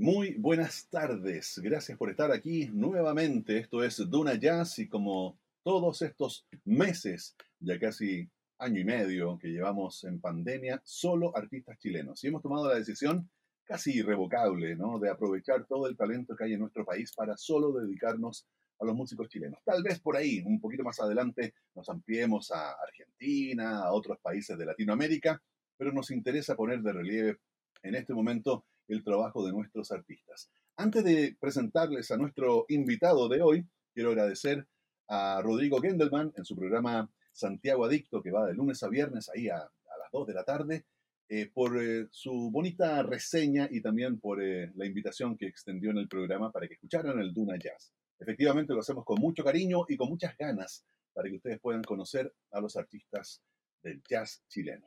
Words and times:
Muy 0.00 0.32
buenas 0.38 0.88
tardes, 0.88 1.60
gracias 1.62 1.98
por 1.98 2.08
estar 2.08 2.32
aquí 2.32 2.70
nuevamente. 2.72 3.58
Esto 3.58 3.84
es 3.84 3.98
Duna 4.08 4.34
Jazz 4.34 4.78
y 4.78 4.88
como 4.88 5.38
todos 5.62 6.00
estos 6.00 6.46
meses, 6.64 7.36
ya 7.58 7.78
casi 7.78 8.26
año 8.56 8.80
y 8.80 8.84
medio 8.84 9.38
que 9.38 9.48
llevamos 9.48 10.02
en 10.04 10.18
pandemia, 10.18 10.80
solo 10.86 11.36
artistas 11.36 11.78
chilenos. 11.78 12.24
Y 12.24 12.28
hemos 12.28 12.40
tomado 12.40 12.66
la 12.66 12.76
decisión 12.76 13.28
casi 13.62 13.98
irrevocable, 13.98 14.74
¿no? 14.74 14.98
De 14.98 15.10
aprovechar 15.10 15.66
todo 15.66 15.86
el 15.86 15.98
talento 15.98 16.34
que 16.34 16.44
hay 16.44 16.54
en 16.54 16.60
nuestro 16.60 16.86
país 16.86 17.12
para 17.14 17.36
solo 17.36 17.70
dedicarnos 17.70 18.46
a 18.78 18.86
los 18.86 18.96
músicos 18.96 19.28
chilenos. 19.28 19.60
Tal 19.66 19.82
vez 19.82 20.00
por 20.00 20.16
ahí, 20.16 20.40
un 20.46 20.62
poquito 20.62 20.82
más 20.82 20.98
adelante, 20.98 21.52
nos 21.74 21.90
ampliemos 21.90 22.50
a 22.52 22.70
Argentina, 22.70 23.80
a 23.80 23.92
otros 23.92 24.16
países 24.22 24.56
de 24.56 24.64
Latinoamérica, 24.64 25.42
pero 25.76 25.92
nos 25.92 26.10
interesa 26.10 26.56
poner 26.56 26.80
de 26.80 26.90
relieve 26.90 27.38
en 27.82 27.96
este 27.96 28.14
momento 28.14 28.64
el 28.92 29.04
trabajo 29.04 29.44
de 29.44 29.52
nuestros 29.52 29.90
artistas. 29.92 30.50
Antes 30.76 31.04
de 31.04 31.36
presentarles 31.40 32.10
a 32.10 32.16
nuestro 32.16 32.64
invitado 32.68 33.28
de 33.28 33.42
hoy, 33.42 33.66
quiero 33.94 34.10
agradecer 34.10 34.66
a 35.08 35.40
Rodrigo 35.42 35.80
Gendelman 35.80 36.32
en 36.36 36.44
su 36.44 36.56
programa 36.56 37.10
Santiago 37.32 37.84
Adicto, 37.84 38.22
que 38.22 38.30
va 38.30 38.46
de 38.46 38.54
lunes 38.54 38.82
a 38.82 38.88
viernes 38.88 39.28
ahí 39.28 39.48
a, 39.48 39.56
las 39.56 40.10
2 40.12 40.26
de 40.26 40.34
la 40.34 40.44
tarde, 40.44 40.86
eh, 41.28 41.50
por 41.52 41.80
eh, 41.80 42.08
su 42.10 42.50
bonita 42.50 43.02
reseña 43.02 43.68
y 43.70 43.80
también 43.80 44.18
por 44.18 44.42
eh, 44.42 44.72
la 44.74 44.86
invitación 44.86 45.36
que 45.36 45.46
extendió 45.46 45.90
en 45.90 45.98
el 45.98 46.08
programa 46.08 46.50
para 46.50 46.66
que 46.66 46.74
escucharan 46.74 47.18
el 47.18 47.32
Duna 47.32 47.56
Jazz. 47.58 47.92
Efectivamente 48.18 48.72
lo 48.72 48.80
hacemos 48.80 49.04
con 49.04 49.20
mucho 49.20 49.44
cariño 49.44 49.84
y 49.88 49.96
con 49.96 50.08
muchas 50.08 50.36
ganas 50.36 50.84
para 51.12 51.28
que 51.28 51.36
ustedes 51.36 51.60
puedan 51.60 51.82
conocer 51.82 52.32
a 52.50 52.60
los 52.60 52.76
artistas 52.76 53.42
del 53.82 54.02
jazz 54.08 54.44
chileno. 54.48 54.86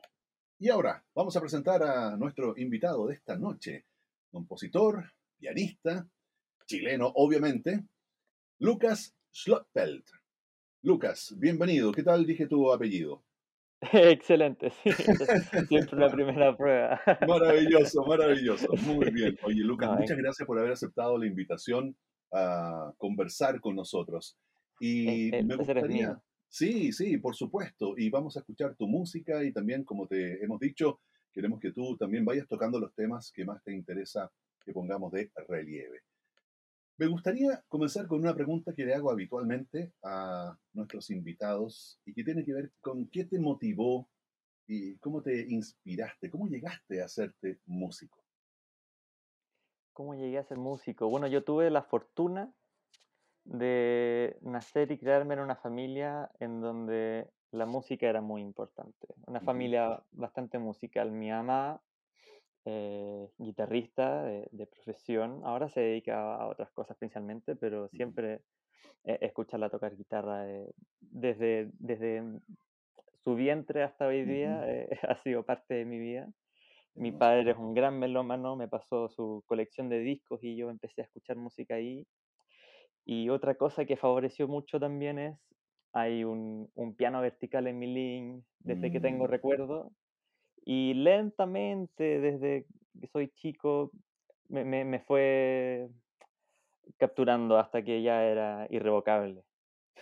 Y 0.58 0.68
ahora 0.68 1.04
vamos 1.14 1.36
a 1.36 1.40
presentar 1.40 1.82
a 1.82 2.16
nuestro 2.16 2.54
invitado 2.56 3.06
de 3.06 3.14
esta 3.14 3.36
noche, 3.36 3.86
compositor, 4.34 5.12
pianista, 5.38 6.08
chileno 6.66 7.12
obviamente, 7.14 7.84
Lucas 8.58 9.16
Schlotfeld. 9.32 10.02
Lucas, 10.82 11.36
bienvenido. 11.38 11.92
¿Qué 11.92 12.02
tal 12.02 12.26
dije 12.26 12.48
tu 12.48 12.72
apellido? 12.72 13.22
Excelente, 13.92 14.70
sí. 14.70 14.90
Siempre 15.68 16.00
la 16.00 16.10
primera 16.10 16.56
prueba. 16.56 17.00
Maravilloso, 17.28 18.04
maravilloso. 18.04 18.66
Muy 18.84 19.08
bien. 19.12 19.38
Oye, 19.44 19.60
Lucas, 19.60 19.96
muchas 19.96 20.18
gracias 20.18 20.44
por 20.44 20.58
haber 20.58 20.72
aceptado 20.72 21.16
la 21.16 21.26
invitación 21.26 21.96
a 22.32 22.92
conversar 22.98 23.60
con 23.60 23.76
nosotros. 23.76 24.36
Y 24.80 25.30
me 25.44 25.54
gustaría... 25.54 26.20
Sí, 26.48 26.92
sí, 26.92 27.18
por 27.18 27.36
supuesto. 27.36 27.94
Y 27.96 28.10
vamos 28.10 28.36
a 28.36 28.40
escuchar 28.40 28.74
tu 28.74 28.88
música 28.88 29.44
y 29.44 29.52
también, 29.52 29.84
como 29.84 30.08
te 30.08 30.42
hemos 30.44 30.58
dicho, 30.58 31.00
Queremos 31.34 31.58
que 31.58 31.72
tú 31.72 31.96
también 31.96 32.24
vayas 32.24 32.46
tocando 32.46 32.78
los 32.78 32.94
temas 32.94 33.32
que 33.32 33.44
más 33.44 33.60
te 33.64 33.74
interesa 33.74 34.30
que 34.64 34.72
pongamos 34.72 35.10
de 35.12 35.30
relieve. 35.48 36.00
Me 36.96 37.08
gustaría 37.08 37.60
comenzar 37.66 38.06
con 38.06 38.20
una 38.20 38.34
pregunta 38.34 38.72
que 38.72 38.84
le 38.84 38.94
hago 38.94 39.10
habitualmente 39.10 39.92
a 40.04 40.56
nuestros 40.72 41.10
invitados 41.10 42.00
y 42.04 42.14
que 42.14 42.22
tiene 42.22 42.44
que 42.44 42.54
ver 42.54 42.70
con 42.80 43.08
qué 43.08 43.24
te 43.24 43.40
motivó 43.40 44.08
y 44.68 44.96
cómo 44.98 45.20
te 45.20 45.44
inspiraste, 45.50 46.30
cómo 46.30 46.46
llegaste 46.46 47.02
a 47.02 47.06
hacerte 47.06 47.58
músico. 47.66 48.22
¿Cómo 49.92 50.14
llegué 50.14 50.38
a 50.38 50.44
ser 50.44 50.58
músico? 50.58 51.08
Bueno, 51.08 51.26
yo 51.26 51.42
tuve 51.42 51.68
la 51.68 51.82
fortuna 51.82 52.52
de 53.44 54.38
nacer 54.40 54.92
y 54.92 54.98
crearme 54.98 55.34
en 55.34 55.40
una 55.40 55.56
familia 55.56 56.30
en 56.38 56.60
donde 56.60 57.28
la 57.54 57.66
música 57.66 58.08
era 58.08 58.20
muy 58.20 58.42
importante. 58.42 59.06
Una 59.26 59.40
familia 59.40 60.02
bastante 60.12 60.58
musical. 60.58 61.12
Mi 61.12 61.30
mamá, 61.30 61.80
eh, 62.64 63.30
guitarrista 63.38 64.24
de, 64.24 64.66
profesión, 64.66 65.40
ahora 65.44 65.68
se 65.68 65.80
dedica 65.80 66.34
a 66.34 66.48
otras 66.48 66.70
cosas 66.72 66.96
principalmente, 66.96 67.54
pero 67.56 67.88
siempre 67.88 68.42
escucharla 69.04 69.68
tocar 69.68 69.96
guitarra 69.96 70.48
eh, 70.50 70.72
desde, 71.00 71.70
desde 71.78 72.22
su 73.22 73.34
vientre 73.34 73.82
hasta 73.82 74.06
hoy 74.06 74.24
día 74.24 74.62
eh, 74.66 74.88
ha 75.08 75.16
sido 75.22 75.44
parte 75.44 75.74
de 75.74 75.84
mi 75.84 75.98
vida. 75.98 76.28
Mi 76.96 77.10
padre 77.10 77.50
es 77.50 77.56
un 77.56 77.74
gran 77.74 77.98
melómano, 77.98 78.54
me 78.54 78.68
pasó 78.68 79.08
su 79.08 79.42
colección 79.46 79.88
de 79.88 79.98
discos 79.98 80.42
y 80.44 80.56
yo 80.56 80.70
empecé 80.70 81.00
a 81.00 81.04
escuchar 81.04 81.36
música 81.36 81.74
ahí. 81.74 82.06
Y 83.04 83.28
otra 83.30 83.56
cosa 83.56 83.84
que 83.84 83.96
favoreció 83.96 84.46
mucho 84.46 84.78
también 84.78 85.18
es 85.18 85.36
hay 85.94 86.24
un, 86.24 86.68
piano 86.98 87.20
vertical 87.22 87.68
en 87.68 87.78
mi 87.78 87.86
link 87.86 88.44
desde 88.58 88.90
que 88.90 89.00
tengo 89.00 89.24
mm. 89.24 89.28
recuerdo. 89.28 89.92
Y 90.66 90.94
lentamente, 90.94 92.20
desde 92.20 92.66
que 93.00 93.06
soy 93.06 93.28
chico, 93.36 93.92
me, 94.48 94.98
fue 95.06 95.88
capturando 96.98 97.58
hasta 97.58 97.82
que 97.82 98.02
ya 98.02 98.24
era 98.24 98.66
irrevocable. 98.70 99.44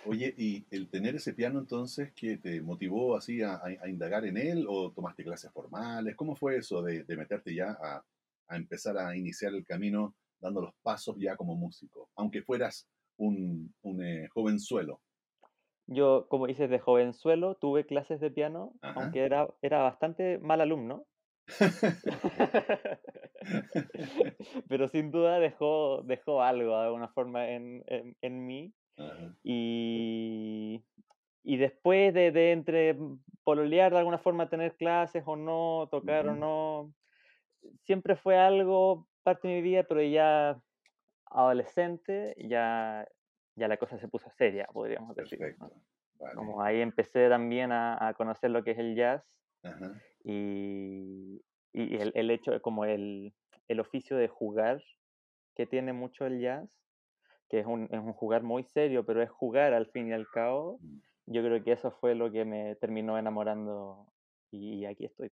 Oye, 0.06 0.34
¿y 0.36 0.64
el 0.70 0.88
tener 0.88 1.16
ese 1.16 1.34
piano 1.34 1.58
entonces 1.58 2.12
que 2.14 2.38
te 2.38 2.62
motivó 2.62 3.14
así 3.14 3.42
a, 3.42 3.60
indagar 3.86 4.24
en 4.24 4.38
él 4.38 4.66
o 4.68 4.92
tomaste 4.92 5.24
clases 5.24 5.52
formales? 5.52 6.16
¿Cómo 6.16 6.34
fue 6.34 6.56
eso 6.56 6.82
de, 6.82 7.04
meterte 7.16 7.54
ya 7.54 7.76
a, 7.82 8.02
empezar 8.56 8.96
a 8.96 9.14
iniciar 9.14 9.54
el 9.54 9.64
camino 9.64 10.14
dando 10.40 10.62
los 10.62 10.74
pasos 10.82 11.16
ya 11.18 11.36
como 11.36 11.54
músico, 11.54 12.08
aunque 12.16 12.42
fueras 12.42 12.88
un, 13.18 13.74
un 13.82 14.02
eh, 14.02 14.28
jovenzuelo? 14.32 15.00
Yo, 15.86 16.26
como 16.28 16.46
dices, 16.46 16.70
de 16.70 16.78
jovenzuelo 16.78 17.56
tuve 17.56 17.84
clases 17.84 18.20
de 18.20 18.30
piano, 18.30 18.72
aunque 18.82 19.24
era, 19.24 19.48
era 19.62 19.82
bastante 19.82 20.38
mal 20.38 20.60
alumno. 20.60 21.04
Pero 24.68 24.86
sin 24.88 25.10
duda 25.10 25.40
dejó, 25.40 26.02
dejó 26.02 26.42
algo 26.42 26.78
de 26.78 26.84
alguna 26.84 27.08
forma 27.08 27.50
en, 27.50 27.82
en, 27.88 28.46
mí. 28.46 28.72
Y, 29.42 30.84
y 31.42 31.56
después 31.56 32.14
de, 32.14 32.30
de, 32.30 32.52
entre 32.52 32.96
pololear 33.44 33.92
de 33.92 33.98
alguna 33.98 34.18
forma, 34.18 34.48
tener 34.48 34.76
clases 34.76 35.24
o 35.26 35.34
no, 35.36 35.88
tocar 35.90 36.28
o 36.28 36.36
no, 36.36 36.94
siempre 37.82 38.16
fue 38.16 38.38
algo 38.38 39.06
parte 39.22 39.48
de 39.48 39.54
mi 39.54 39.62
vida, 39.62 39.84
pero 39.84 40.02
ya 40.02 40.60
adolescente, 41.26 42.34
ya 42.38 43.06
ya 43.56 43.68
la 43.68 43.76
cosa 43.76 43.98
se 43.98 44.08
puso 44.08 44.30
seria, 44.30 44.66
podríamos 44.72 45.14
decir. 45.14 45.56
Como 46.34 46.62
ahí 46.62 46.80
empecé 46.80 47.28
también 47.28 47.72
a, 47.72 48.14
conocer 48.16 48.50
lo 48.50 48.62
que 48.62 48.72
es 48.72 48.78
el 48.78 48.94
jazz 48.94 49.22
y, 50.24 51.42
y 51.72 51.96
el, 51.96 52.12
el, 52.14 52.30
hecho, 52.30 52.60
como 52.62 52.84
el, 52.84 53.34
el, 53.68 53.80
oficio 53.80 54.16
de 54.16 54.28
jugar 54.28 54.82
que 55.54 55.66
tiene 55.66 55.92
mucho 55.92 56.26
el 56.26 56.40
jazz, 56.40 56.68
que 57.48 57.60
es 57.60 57.66
un, 57.66 57.84
es 57.90 57.98
un 57.98 58.12
jugar 58.12 58.42
muy 58.42 58.64
serio, 58.64 59.04
pero 59.04 59.22
es 59.22 59.30
jugar 59.30 59.74
al 59.74 59.86
fin 59.86 60.08
y 60.08 60.12
al 60.12 60.28
cabo. 60.28 60.78
Mm. 60.80 60.98
Yo 61.26 61.42
creo 61.42 61.62
que 61.62 61.72
eso 61.72 61.90
fue 61.90 62.14
lo 62.14 62.30
que 62.32 62.44
me 62.44 62.74
terminó 62.76 63.18
enamorando 63.18 64.06
y 64.50 64.84
aquí 64.84 65.04
estoy. 65.04 65.30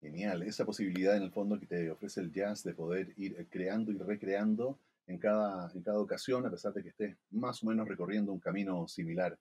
Genial, 0.00 0.42
esa 0.42 0.66
posibilidad 0.66 1.16
en 1.16 1.22
el 1.22 1.30
fondo 1.30 1.58
que 1.58 1.66
te 1.66 1.90
ofrece 1.90 2.20
el 2.20 2.30
jazz 2.30 2.62
de 2.62 2.74
poder 2.74 3.14
ir 3.16 3.48
creando 3.48 3.90
y 3.90 3.96
recreando 3.96 4.78
en 5.06 5.18
cada, 5.18 5.70
en 5.74 5.82
cada 5.82 6.00
ocasión, 6.00 6.46
a 6.46 6.50
pesar 6.50 6.72
de 6.72 6.82
que 6.82 6.88
estés 6.90 7.16
más 7.30 7.62
o 7.62 7.66
menos 7.66 7.88
recorriendo 7.88 8.32
un 8.32 8.40
camino 8.40 8.86
similar. 8.88 9.38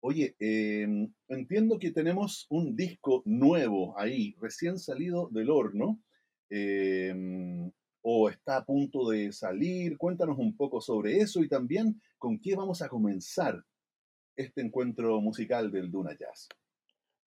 Oye, 0.00 0.36
em, 0.38 1.12
entiendo 1.28 1.78
que 1.78 1.90
tenemos 1.90 2.46
un 2.50 2.76
disco 2.76 3.22
nuevo 3.24 3.98
ahí, 3.98 4.36
recién 4.40 4.78
salido 4.78 5.28
del 5.30 5.50
horno, 5.50 6.00
em, 6.50 7.70
o 8.02 8.28
está 8.28 8.58
a 8.58 8.64
punto 8.64 9.08
de 9.08 9.32
salir. 9.32 9.98
Cuéntanos 9.98 10.38
un 10.38 10.56
poco 10.56 10.80
sobre 10.80 11.16
eso 11.18 11.42
y 11.42 11.48
también 11.48 12.00
con 12.18 12.38
qué 12.38 12.54
vamos 12.54 12.82
a 12.82 12.88
comenzar 12.88 13.64
este 14.36 14.60
encuentro 14.60 15.20
musical 15.20 15.72
del 15.72 15.90
Duna 15.90 16.16
Jazz. 16.16 16.48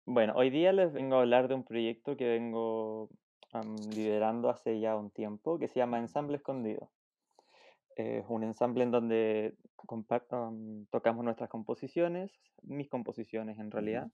Bueno, 0.06 0.34
hoy 0.36 0.50
día 0.50 0.72
les 0.72 0.92
vengo 0.92 1.16
a 1.16 1.20
hablar 1.20 1.48
de 1.48 1.54
un 1.54 1.64
proyecto 1.64 2.16
que 2.16 2.28
vengo 2.28 3.08
liderando 3.94 4.48
hace 4.48 4.78
ya 4.78 4.96
un 4.96 5.10
tiempo, 5.10 5.58
que 5.58 5.68
se 5.68 5.80
llama 5.80 5.98
Ensamble 5.98 6.36
Escondido. 6.36 6.90
Es 7.96 8.24
un 8.28 8.44
ensamble 8.44 8.84
en 8.84 8.90
donde 8.90 9.54
tocamos 10.90 11.24
nuestras 11.24 11.50
composiciones, 11.50 12.30
mis 12.62 12.88
composiciones 12.88 13.58
en 13.58 13.70
realidad, 13.70 14.10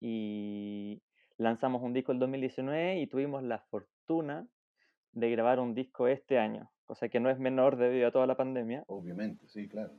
y 0.00 1.02
lanzamos 1.36 1.82
un 1.82 1.92
disco 1.92 2.12
el 2.12 2.18
2019 2.18 3.00
y 3.00 3.06
tuvimos 3.06 3.42
la 3.42 3.58
fortuna 3.70 4.46
de 5.12 5.30
grabar 5.30 5.58
un 5.60 5.74
disco 5.74 6.06
este 6.06 6.38
año, 6.38 6.70
cosa 6.84 7.08
que 7.08 7.20
no 7.20 7.30
es 7.30 7.38
menor 7.38 7.76
debido 7.76 8.08
a 8.08 8.12
toda 8.12 8.26
la 8.26 8.36
pandemia. 8.36 8.84
Obviamente, 8.86 9.48
sí, 9.48 9.68
claro. 9.68 9.92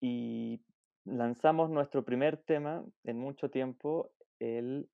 Y 0.00 0.62
lanzamos 1.04 1.70
nuestro 1.70 2.04
primer 2.04 2.38
tema 2.38 2.84
en 3.04 3.18
mucho 3.18 3.50
tiempo 3.50 4.10
el 4.38 4.88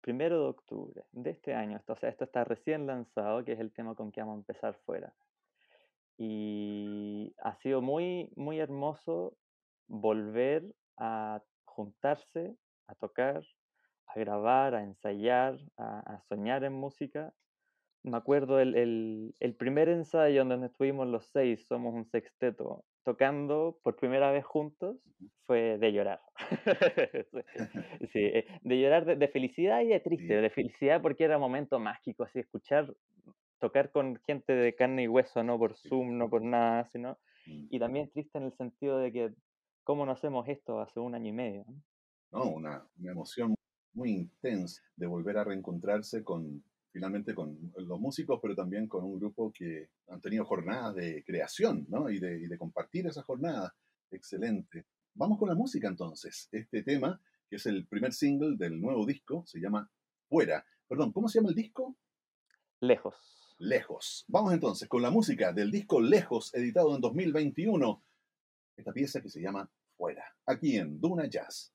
primero 0.00 0.40
de 0.40 0.48
octubre 0.50 1.04
de 1.12 1.30
este 1.30 1.54
año. 1.54 1.80
O 1.86 1.96
sea, 1.96 2.10
esto 2.10 2.24
está 2.24 2.44
recién 2.44 2.86
lanzado, 2.86 3.44
que 3.44 3.52
es 3.52 3.60
el 3.60 3.72
tema 3.72 3.94
con 3.94 4.12
que 4.12 4.20
vamos 4.20 4.36
a 4.36 4.38
empezar 4.38 4.78
fuera. 4.84 5.12
Y 6.16 7.34
ha 7.42 7.54
sido 7.56 7.82
muy, 7.82 8.30
muy 8.36 8.60
hermoso 8.60 9.36
volver 9.88 10.64
a 10.96 11.42
juntarse, 11.64 12.56
a 12.86 12.94
tocar, 12.94 13.42
a 14.06 14.18
grabar, 14.18 14.74
a 14.74 14.82
ensayar, 14.82 15.58
a, 15.76 16.20
soñar 16.28 16.64
en 16.64 16.74
música. 16.74 17.32
Me 18.02 18.16
acuerdo 18.16 18.60
el, 18.60 19.34
el, 19.40 19.54
primer 19.56 19.88
ensayo 19.88 20.44
donde 20.44 20.66
estuvimos 20.66 21.06
los 21.08 21.26
seis, 21.26 21.66
somos 21.66 21.94
un 21.94 22.04
sexteto, 22.04 22.84
tocando 23.02 23.78
por 23.82 23.96
primera 23.96 24.30
vez 24.30 24.44
juntos, 24.44 24.98
fue 25.46 25.78
de 25.78 25.92
llorar. 25.92 26.20
sí, 28.12 28.20
eh, 28.20 28.46
de 28.62 28.80
llorar 28.80 29.16
de, 29.16 29.28
felicidad 29.28 29.80
y 29.80 29.88
de 29.88 30.00
triste, 30.00 30.40
de 30.40 30.50
felicidad 30.50 31.00
porque 31.00 31.24
era 31.24 31.38
un 31.38 31.42
momento 31.42 31.78
mágico, 31.78 32.24
así 32.24 32.40
escuchar, 32.40 32.94
tocar 33.64 33.90
con 33.90 34.16
gente 34.26 34.52
de 34.52 34.74
carne 34.74 35.04
y 35.04 35.08
hueso, 35.08 35.42
no 35.42 35.58
por 35.58 35.74
Zoom, 35.74 36.18
no 36.18 36.28
por 36.28 36.42
nada, 36.42 36.84
sino, 36.92 37.16
mm. 37.46 37.68
y 37.70 37.78
también 37.78 38.10
triste 38.10 38.36
en 38.36 38.44
el 38.44 38.52
sentido 38.52 38.98
de 38.98 39.10
que, 39.10 39.34
¿cómo 39.84 40.04
no 40.04 40.12
hacemos 40.12 40.46
esto 40.48 40.80
hace 40.80 41.00
un 41.00 41.14
año 41.14 41.30
y 41.30 41.32
medio? 41.32 41.64
No, 42.30 42.44
una, 42.50 42.86
una 42.98 43.12
emoción 43.12 43.54
muy 43.94 44.10
intensa 44.10 44.82
de 44.96 45.06
volver 45.06 45.38
a 45.38 45.44
reencontrarse 45.44 46.22
con 46.22 46.62
finalmente 46.92 47.34
con 47.34 47.72
los 47.76 47.98
músicos, 47.98 48.38
pero 48.42 48.54
también 48.54 48.86
con 48.86 49.02
un 49.02 49.18
grupo 49.18 49.50
que 49.50 49.88
han 50.08 50.20
tenido 50.20 50.44
jornadas 50.44 50.94
de 50.94 51.24
creación, 51.24 51.86
¿no? 51.88 52.10
Y 52.10 52.20
de, 52.20 52.56
compartir 52.58 53.06
esas 53.06 53.24
jornadas. 53.24 53.72
Excelente. 54.10 54.84
Vamos 55.14 55.38
con 55.38 55.48
la 55.48 55.56
música 55.56 55.88
entonces. 55.88 56.48
Este 56.52 56.84
tema, 56.84 57.20
que 57.48 57.56
es 57.56 57.66
el 57.66 57.86
primer 57.86 58.12
single 58.12 58.56
del 58.56 58.80
nuevo 58.80 59.06
disco, 59.06 59.42
se 59.44 59.58
llama 59.58 59.90
Fuera. 60.28 60.64
Perdón, 60.86 61.12
¿cómo 61.12 61.28
se 61.28 61.38
llama 61.38 61.48
el 61.48 61.56
disco? 61.56 61.96
Lejos. 62.80 63.43
Lejos. 63.58 64.24
Vamos 64.28 64.52
entonces 64.52 64.88
con 64.88 65.02
la 65.02 65.10
música 65.10 65.52
del 65.52 65.70
disco 65.70 66.00
Lejos, 66.00 66.54
editado 66.54 66.94
en 66.94 67.00
2021. 67.00 68.02
Esta 68.76 68.92
pieza 68.92 69.20
que 69.20 69.28
se 69.28 69.40
llama 69.40 69.70
Fuera, 69.96 70.24
aquí 70.46 70.76
en 70.76 71.00
Duna 71.00 71.26
Jazz. 71.26 71.72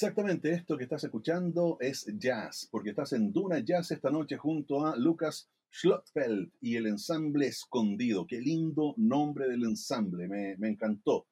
Exactamente, 0.00 0.52
esto 0.52 0.78
que 0.78 0.84
estás 0.84 1.02
escuchando 1.02 1.76
es 1.80 2.06
jazz, 2.20 2.68
porque 2.70 2.90
estás 2.90 3.14
en 3.14 3.32
Duna 3.32 3.58
Jazz 3.58 3.90
esta 3.90 4.10
noche 4.10 4.36
junto 4.36 4.86
a 4.86 4.94
Lucas 4.94 5.50
Schlotfeld 5.72 6.52
y 6.60 6.76
el 6.76 6.86
ensamble 6.86 7.48
escondido. 7.48 8.24
Qué 8.24 8.40
lindo 8.40 8.94
nombre 8.96 9.48
del 9.48 9.64
ensamble, 9.64 10.28
me, 10.28 10.68
encantó. 10.68 11.26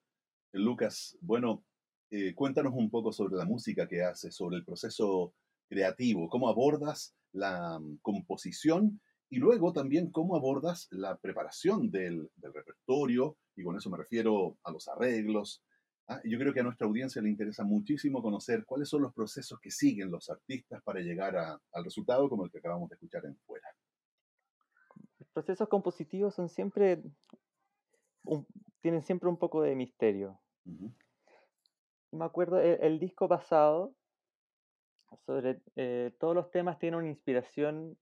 Lucas, 0.51 1.17
bueno, 1.21 1.65
eh, 2.11 2.35
cuéntanos 2.35 2.73
un 2.75 2.91
poco 2.91 3.13
sobre 3.13 3.37
la 3.37 3.45
música 3.45 3.87
que 3.87 4.03
haces, 4.03 4.35
sobre 4.35 4.57
el 4.57 4.65
proceso 4.65 5.33
creativo, 5.69 6.29
cómo 6.29 6.49
abordas 6.49 7.15
la 7.31 7.79
mm, 7.79 7.99
composición 8.03 9.01
y 9.31 9.37
luego 9.37 9.73
también 9.73 10.11
cómo 10.11 10.35
abordas 10.35 10.89
la 10.91 11.17
preparación 11.19 11.93
del, 11.93 12.29
repertorio, 12.43 13.37
y 13.55 13.63
con 13.63 13.77
eso 13.77 13.91
me 13.91 13.99
refiero 13.99 14.59
a 14.65 14.73
los 14.73 14.89
arreglos. 14.89 15.63
Ah, 16.09 16.21
yo 16.25 16.39
creo 16.39 16.55
que 16.55 16.61
a 16.61 16.63
nuestra 16.63 16.87
audiencia 16.87 17.21
le 17.21 17.29
interesa 17.29 17.65
muchísimo 17.65 18.23
conocer 18.23 18.65
cuáles 18.65 18.89
son 18.89 19.03
los 19.03 19.13
procesos 19.13 19.59
que 19.61 19.73
siguen 19.73 20.11
los 20.11 20.31
artistas 20.31 20.81
para 20.85 21.01
llegar 21.01 21.37
al 21.37 21.85
resultado 21.85 22.29
como 22.29 22.45
el 22.45 22.51
que 22.51 22.59
acabamos 22.59 22.89
de 22.89 22.95
escuchar 22.95 23.25
en 23.27 23.37
fuera. 23.39 23.67
Los 25.19 25.29
procesos 25.31 25.69
compositivos 25.69 26.33
son 26.35 26.49
siempre, 26.49 27.03
tienen 28.83 29.03
siempre 29.03 29.29
un 29.29 29.37
poco 29.37 29.63
de 29.63 29.75
misterio. 29.75 30.41
Me 32.13 32.25
acuerdo, 32.25 32.61
el, 32.61 33.01
disco 33.01 33.29
pasado, 33.29 33.93
sobre 35.27 35.61
eh, 35.75 36.13
todos 36.21 36.37
los 36.37 36.53
temas 36.53 36.79
tienen 36.79 37.01
una 37.01 37.09
inspiración 37.09 37.99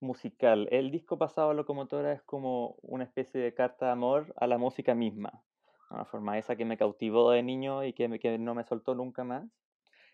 musical. 0.00 0.68
El 0.70 0.90
disco 0.90 1.16
pasado, 1.16 1.54
Locomotora, 1.54 2.12
es 2.12 2.22
como 2.22 2.76
una 2.82 3.04
especie 3.04 3.40
de 3.40 3.54
carta 3.54 3.86
de 3.86 3.92
amor 3.92 4.34
a 4.36 4.46
la 4.46 4.58
música 4.58 4.94
misma. 4.94 5.42
Una 5.90 6.04
forma 6.04 6.38
esa 6.38 6.56
que 6.56 6.64
me 6.64 6.76
cautivó 6.76 7.30
de 7.30 7.42
niño 7.42 7.84
y 7.84 7.92
que, 7.92 8.18
que 8.18 8.38
no 8.38 8.54
me 8.54 8.64
soltó 8.64 8.94
nunca 8.94 9.24
más. 9.24 9.44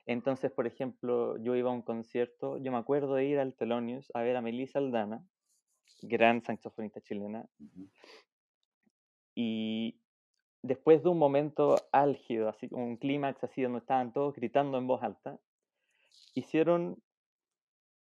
Entonces, 0.07 0.51
por 0.51 0.67
ejemplo, 0.67 1.37
yo 1.39 1.55
iba 1.55 1.71
a 1.71 1.75
un 1.75 1.83
concierto, 1.83 2.59
yo 2.59 2.73
me 2.73 2.79
acuerdo 2.79 3.15
de 3.15 3.27
ir 3.27 3.39
al 3.39 3.55
Telonius 3.55 4.11
a 4.15 4.23
ver 4.23 4.37
a 4.37 4.43
Melissa 4.43 4.79
Aldana, 4.79 5.25
gran 6.03 6.43
saxofonista 6.43 7.01
chilena, 7.01 7.47
y 9.35 10.01
después 10.63 11.03
de 11.03 11.11
un 11.11 11.19
momento 11.19 11.77
álgido, 11.93 12.49
así 12.49 12.69
un 12.73 12.97
clímax 12.97 13.45
así 13.45 13.63
donde 13.63 13.79
estaban 13.79 14.13
todos 14.13 14.35
gritando 14.35 14.79
en 14.79 14.87
voz 14.87 15.03
alta, 15.03 15.39
hicieron 16.35 17.03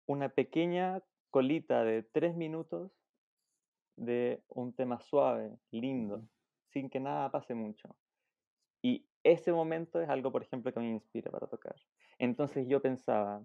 una 0.07 0.29
pequeña 0.29 1.03
colita 1.31 1.85
de 1.85 2.03
tres 2.03 2.37
minutos 2.37 2.93
de 3.97 4.43
un 4.49 4.73
tema 4.73 5.01
suave, 5.01 5.59
lindo, 5.71 6.23
sin 6.77 6.91
que 6.91 7.01
nada 7.01 7.31
pase 7.31 7.55
mucho. 7.55 7.97
Y 8.83 9.07
ese 9.23 9.51
momento 9.51 9.99
es 9.99 10.11
algo, 10.11 10.31
por 10.31 10.43
ejemplo, 10.43 10.71
que 10.75 10.81
me 10.81 10.91
inspira 10.91 11.31
para 11.31 11.47
tocar. 11.47 11.75
Entonces 12.19 12.69
yo 12.69 12.83
pensaba, 12.83 13.43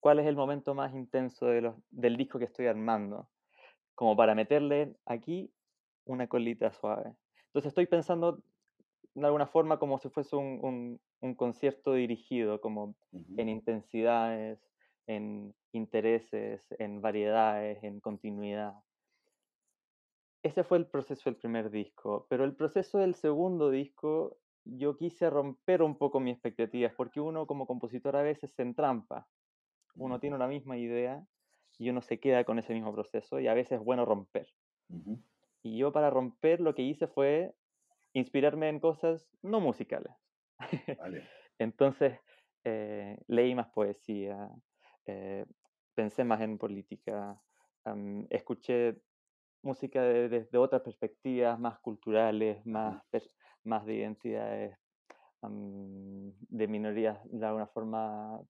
¿cuál 0.00 0.18
es 0.18 0.26
el 0.26 0.34
momento 0.34 0.74
más 0.74 0.94
intenso 0.94 1.44
de 1.44 1.60
los, 1.60 1.74
del 1.90 2.16
disco 2.16 2.38
que 2.38 2.46
estoy 2.46 2.68
armando? 2.68 3.28
Como 3.94 4.16
para 4.16 4.34
meterle 4.34 4.96
aquí 5.04 5.52
una 6.06 6.26
colita 6.26 6.72
suave. 6.72 7.14
Entonces 7.48 7.68
estoy 7.68 7.84
pensando 7.84 8.42
de 9.14 9.26
alguna 9.26 9.46
forma 9.46 9.78
como 9.78 9.98
si 9.98 10.08
fuese 10.08 10.34
un, 10.34 10.98
un, 11.20 11.34
concierto 11.34 11.92
dirigido, 11.92 12.62
como 12.62 12.94
en 13.36 13.50
intensidades, 13.50 14.58
en 15.06 15.54
intereses, 15.72 16.66
en 16.78 17.02
variedades, 17.02 17.84
en 17.84 18.00
continuidad. 18.00 18.72
Ese 20.42 20.64
fue 20.64 20.78
el 20.78 20.86
proceso 20.86 21.30
del 21.30 21.36
primer 21.36 21.70
disco, 21.70 22.26
pero 22.28 22.44
el 22.44 22.56
proceso 22.56 22.98
del 22.98 23.14
segundo 23.14 23.70
disco 23.70 24.38
yo 24.64 24.96
quise 24.96 25.30
romper 25.30 25.82
un 25.82 25.96
poco 25.96 26.20
mis 26.20 26.34
expectativas, 26.34 26.92
porque 26.94 27.20
uno 27.20 27.46
como 27.46 27.66
compositor 27.66 28.16
a 28.16 28.22
veces 28.22 28.52
se 28.52 28.62
entrampa, 28.62 29.28
uno 29.94 30.18
tiene 30.20 30.36
una 30.36 30.48
misma 30.48 30.76
idea 30.76 31.24
y 31.78 31.90
uno 31.90 32.00
se 32.00 32.18
queda 32.18 32.44
con 32.44 32.58
ese 32.58 32.74
mismo 32.74 32.92
proceso 32.92 33.40
y 33.40 33.48
a 33.48 33.54
veces 33.54 33.78
es 33.78 33.84
bueno 33.84 34.04
romper. 34.04 34.48
Y 35.62 35.78
yo 35.78 35.92
para 35.92 36.10
romper 36.10 36.60
lo 36.60 36.74
que 36.74 36.82
hice 36.82 37.06
fue 37.06 37.54
inspirarme 38.12 38.68
en 38.68 38.80
cosas 38.80 39.28
no 39.42 39.60
musicales. 39.60 40.12
Entonces 41.58 42.18
eh, 42.64 43.16
leí 43.26 43.54
más 43.54 43.68
poesía, 43.68 44.50
eh, 45.06 45.44
pensé 45.94 46.24
más 46.24 46.40
en 46.40 46.58
política, 46.58 47.40
escuché 48.30 49.02
música 49.62 50.02
desde 50.02 50.58
otras 50.58 50.82
perspectivas 50.82 51.58
más 51.58 51.78
culturales, 51.80 52.64
más, 52.66 53.02
más 53.64 53.86
de 53.86 53.94
identidades 53.94 54.78
de 55.42 56.68
minorías 56.68 57.18
de 57.24 57.44
alguna 57.44 57.66
forma 57.66 58.40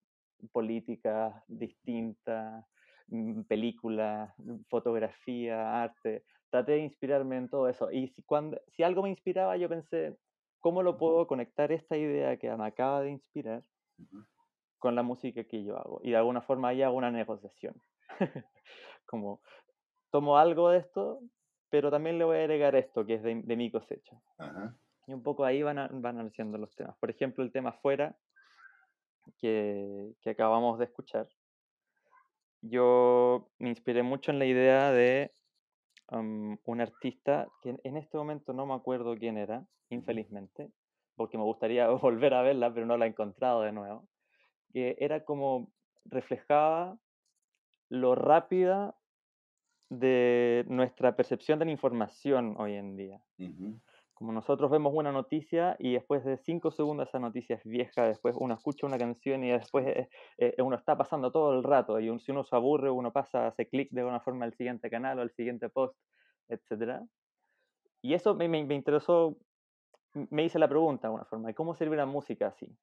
políticas 0.53 1.43
distintas, 1.47 2.67
mm, 3.09 3.43
películas, 3.43 4.35
fotografía, 4.69 5.83
arte. 5.83 6.25
Traté 6.51 6.73
de 6.73 6.79
inspirarme 6.81 7.37
en 7.39 7.49
todo 7.49 7.69
eso. 7.69 7.91
Y 7.91 8.09
si, 8.09 8.23
cuando, 8.23 8.61
si 8.69 8.83
algo 8.83 9.03
me 9.03 9.11
inspiraba, 9.11 9.57
yo 9.57 9.69
pensé, 9.69 10.19
¿cómo 10.61 10.83
lo 10.83 10.99
puedo 10.99 11.27
conectar 11.27 11.73
esta 11.73 11.97
idea 11.97 12.37
que 12.37 12.55
me 12.55 12.67
acaba 12.67 13.01
de 13.01 13.11
inspirar 13.11 13.63
con 14.83 14.97
la 14.97 15.05
música 15.05 15.45
que 15.45 15.63
yo 15.63 15.79
hago. 15.79 16.01
Y 16.03 16.11
de 16.11 16.17
alguna 16.17 16.43
forma 16.43 16.69
ahí 16.69 16.83
hago 16.83 16.97
una 16.97 17.13
negociación. 17.13 17.81
Como 19.07 19.41
tomo 20.13 20.39
algo 20.39 20.71
de 20.71 20.79
esto, 20.79 21.21
pero 21.69 21.91
también 21.91 22.19
le 22.19 22.25
voy 22.25 22.37
a 22.37 22.41
agregar 22.43 22.77
esto, 22.77 23.05
que 23.05 23.15
es 23.15 23.23
de, 23.25 23.35
mi 23.35 23.69
cosecha. 23.71 24.23
Y 25.09 25.13
un 25.13 25.25
poco 25.25 25.45
ahí 25.45 25.63
van, 25.65 25.89
van 26.01 26.21
haciendo 26.21 26.57
los 26.59 26.73
temas. 26.77 26.97
Por 26.99 27.11
ejemplo, 27.11 27.43
el 27.43 27.51
tema 27.51 27.73
Fuera, 27.73 28.17
que, 29.39 30.13
que 30.23 30.31
acabamos 30.31 30.79
de 30.79 30.85
escuchar. 30.85 31.29
Yo 32.61 33.49
me 33.59 33.71
inspiré 33.71 34.05
mucho 34.05 34.31
en 34.31 34.39
la 34.39 34.45
idea 34.45 34.93
de 34.93 35.33
un 36.09 36.81
artista 36.81 37.49
que 37.61 37.75
en 37.83 37.97
este 37.97 38.17
momento 38.17 38.53
no 38.53 38.67
me 38.67 38.75
acuerdo 38.75 39.17
quién 39.17 39.37
era, 39.37 39.67
infelizmente, 39.89 40.71
porque 41.17 41.39
me 41.39 41.45
gustaría 41.45 41.89
volver 41.89 42.35
a 42.35 42.43
verla, 42.43 42.73
pero 42.73 42.87
no 42.87 42.97
la 42.97 43.07
he 43.07 43.09
encontrado 43.09 43.63
de 43.63 43.73
nuevo 43.73 44.07
que 44.73 44.97
era 44.99 45.25
como 45.25 45.71
reflejaba 46.05 46.99
lo 47.89 48.15
rápida 48.15 48.97
de 49.93 50.65
nuestra 50.69 51.15
percepción 51.15 51.59
de 51.59 51.67
la 51.67 51.71
información 51.71 52.55
hoy 52.59 52.75
en 52.75 52.97
día. 52.97 53.21
Como 54.15 54.33
nosotros 54.33 54.71
vemos 54.71 54.93
una 54.95 55.13
noticia 55.13 55.77
y 55.79 55.95
después 55.95 56.25
de 56.25 56.39
cinco 56.39 56.71
segundos 56.71 57.09
esa 57.09 57.19
noticia 57.19 57.57
es 57.57 57.65
vieja, 57.65 58.07
después 58.07 58.35
uno 58.39 58.55
escucha 58.55 58.87
una 58.87 58.97
canción 58.97 59.45
y 59.45 59.51
después 59.51 59.87
eh, 59.87 60.09
eh, 60.39 60.55
uno 60.63 60.77
está 60.77 60.97
pasando 60.97 61.31
todo 61.31 61.53
el 61.53 61.63
rato 61.63 62.01
y 62.01 62.19
si 62.21 62.31
uno 62.31 62.45
se 62.45 62.57
aburre 62.57 62.91
uno 62.91 63.13
pasa, 63.13 63.49
hace 63.49 63.69
clic 63.69 63.91
de 63.91 64.01
alguna 64.01 64.21
forma 64.21 64.45
al 64.45 64.55
siguiente 64.55 64.89
canal 64.89 65.19
o 65.19 65.23
al 65.23 65.31
siguiente 65.33 65.69
post, 65.69 65.97
etc. 66.49 67.03
Y 68.01 68.15
eso 68.15 68.35
me, 68.35 68.49
me, 68.49 68.65
me 68.65 68.75
interesó, 68.75 69.37
me 70.15 70.45
hice 70.45 70.59
la 70.59 70.69
pregunta 70.69 71.03
de 71.03 71.07
alguna 71.09 71.25
forma, 71.27 71.53
¿cómo 71.53 71.75
sirve 71.75 71.97
la 71.97 72.07
música 72.07 72.47
así? 72.47 72.75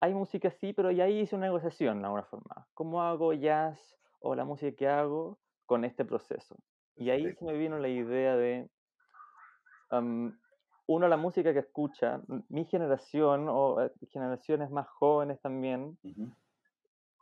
hay 0.00 0.14
música 0.14 0.50
sí, 0.50 0.72
pero 0.72 0.90
ya 0.90 1.08
hice 1.08 1.34
una 1.34 1.46
negociación 1.46 1.98
de 1.98 2.04
alguna 2.04 2.24
forma. 2.24 2.68
¿Cómo 2.74 3.02
hago 3.02 3.32
jazz 3.32 3.98
o 4.20 4.34
la 4.34 4.44
música 4.44 4.76
que 4.76 4.88
hago 4.88 5.38
con 5.66 5.84
este 5.84 6.04
proceso? 6.04 6.56
Y 6.96 7.10
ahí 7.10 7.32
se 7.34 7.44
me 7.44 7.56
vino 7.56 7.78
la 7.78 7.88
idea 7.88 8.36
de, 8.36 8.68
uno, 10.86 11.08
la 11.08 11.16
música 11.16 11.52
que 11.52 11.60
escucha, 11.60 12.20
mi 12.48 12.64
generación 12.64 13.46
o 13.48 13.82
eh, 13.82 13.92
generaciones 14.10 14.70
más 14.70 14.88
jóvenes 14.88 15.40
también, 15.40 15.98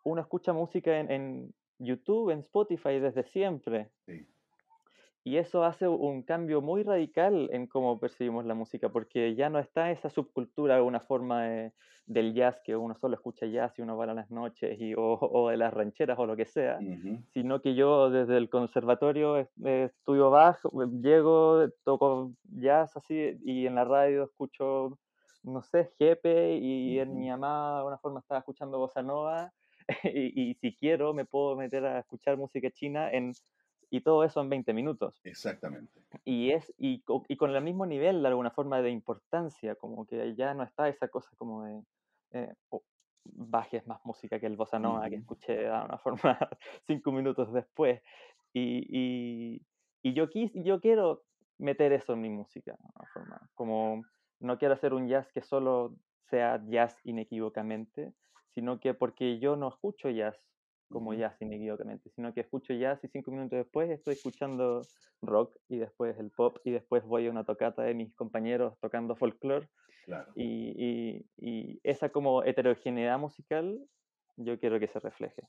uno 0.04 0.20
escucha 0.20 0.52
música 0.52 0.98
en, 0.98 1.10
en, 1.10 1.54
YouTube, 1.78 2.30
en 2.30 2.38
Spotify 2.38 2.98
desde 3.00 3.24
siempre. 3.24 3.90
Sí. 4.06 4.26
Y 5.26 5.38
eso 5.38 5.64
hace 5.64 5.88
un 5.88 6.22
cambio 6.22 6.62
muy 6.62 6.84
radical 6.84 7.48
en 7.52 7.66
cómo 7.66 7.98
percibimos 7.98 8.46
la 8.46 8.54
música, 8.54 8.90
porque 8.90 9.34
ya 9.34 9.50
no 9.50 9.58
está 9.58 9.90
esa 9.90 10.08
subcultura, 10.08 10.80
una 10.84 11.00
forma 11.00 11.72
del 12.06 12.32
jazz, 12.32 12.60
que 12.64 12.76
uno 12.76 12.94
solo 12.94 13.16
escucha 13.16 13.44
jazz 13.46 13.76
y 13.76 13.82
uno 13.82 13.96
va 13.96 14.04
a 14.04 14.14
las 14.14 14.30
noches, 14.30 14.80
y, 14.80 14.94
o, 14.96 15.48
de 15.50 15.56
las 15.56 15.74
rancheras 15.74 16.16
o 16.20 16.26
lo 16.26 16.36
que 16.36 16.44
sea, 16.44 16.78
sino 17.32 17.60
que 17.60 17.74
yo 17.74 18.08
desde 18.08 18.36
el 18.36 18.48
conservatorio 18.48 19.48
estudio 19.64 20.30
bajo, 20.30 20.70
llego, 21.02 21.70
toco 21.82 22.30
jazz 22.44 22.96
así, 22.96 23.36
y 23.42 23.66
en 23.66 23.74
la 23.74 23.84
radio 23.84 24.26
escucho, 24.26 24.96
no 25.42 25.60
sé, 25.60 25.90
Jepe, 25.98 26.56
y 26.56 27.00
en 27.00 27.18
mi 27.18 27.28
amada 27.32 27.80
de 27.80 27.86
una 27.88 27.98
forma 27.98 28.20
estaba 28.20 28.38
escuchando 28.38 28.78
bossa 28.78 29.02
nova, 29.02 29.52
y, 30.04 30.50
y 30.50 30.54
si 30.54 30.72
quiero 30.76 31.12
me 31.14 31.24
puedo 31.24 31.56
meter 31.56 31.84
a 31.84 31.98
escuchar 31.98 32.36
música 32.36 32.70
china 32.70 33.10
en 33.10 33.32
y 33.90 34.00
todo 34.00 34.24
eso 34.24 34.40
en 34.40 34.48
20 34.48 34.72
minutos. 34.72 35.20
Exactamente. 35.24 36.02
Y, 36.24 36.50
es, 36.50 36.72
y, 36.78 37.02
y, 37.28 37.36
con 37.36 37.54
el 37.54 37.62
mismo 37.62 37.86
nivel, 37.86 38.22
de 38.22 38.28
alguna 38.28 38.50
forma, 38.50 38.82
de 38.82 38.90
importancia, 38.90 39.74
como 39.76 40.06
que 40.06 40.34
ya 40.34 40.54
no 40.54 40.64
está 40.64 40.88
esa 40.88 41.08
cosa 41.08 41.30
como 41.36 41.64
de, 41.64 41.82
eh, 42.32 42.54
bajes 43.24 43.86
más 43.86 44.00
música 44.04 44.38
que 44.38 44.46
el 44.46 44.56
bossa 44.56 44.78
nova 44.78 45.08
que 45.08 45.16
escuché 45.16 45.56
de 45.56 45.68
alguna 45.68 45.98
forma 46.38 46.38
cinco 46.86 47.12
minutos 47.12 47.52
después. 47.52 48.02
Y, 48.52 48.86
y, 48.88 49.62
y 50.02 50.14
yo, 50.14 50.28
quis, 50.30 50.50
yo 50.54 50.80
quiero 50.80 51.22
meter 51.58 51.92
eso 51.92 52.14
en 52.14 52.20
mi 52.20 52.30
música, 52.30 52.72
de 52.72 52.84
alguna 52.84 53.10
forma, 53.12 53.50
como 53.54 54.02
no 54.40 54.58
quiero 54.58 54.74
hacer 54.74 54.94
un 54.94 55.08
jazz 55.08 55.30
que 55.32 55.42
solo 55.42 55.94
sea 56.28 56.62
jazz 56.66 56.96
inequívocamente, 57.04 58.12
sino 58.54 58.80
que 58.80 58.94
porque 58.94 59.38
yo 59.38 59.56
no 59.56 59.68
escucho 59.68 60.10
jazz 60.10 60.36
como 60.88 61.14
jazz 61.14 61.36
inequívocamente, 61.40 62.10
sino 62.10 62.32
que 62.32 62.40
escucho 62.40 62.72
jazz 62.74 63.02
y 63.04 63.08
cinco 63.08 63.30
minutos 63.30 63.58
después 63.58 63.90
estoy 63.90 64.14
escuchando 64.14 64.82
rock 65.22 65.56
y 65.68 65.78
después 65.78 66.18
el 66.18 66.30
pop 66.30 66.58
y 66.64 66.70
después 66.70 67.04
voy 67.04 67.26
a 67.26 67.30
una 67.30 67.44
tocata 67.44 67.82
de 67.82 67.94
mis 67.94 68.14
compañeros 68.14 68.78
tocando 68.80 69.16
folclore 69.16 69.68
Claro. 70.04 70.32
y, 70.36 70.44
y- 70.76 71.26
y 71.38 71.80
esa 71.82 72.10
como 72.10 72.44
heterogeneidad 72.44 73.18
musical 73.18 73.78
yo 74.36 74.58
quiero 74.60 74.78
que 74.78 74.86
se 74.88 75.00
refleje. 75.00 75.42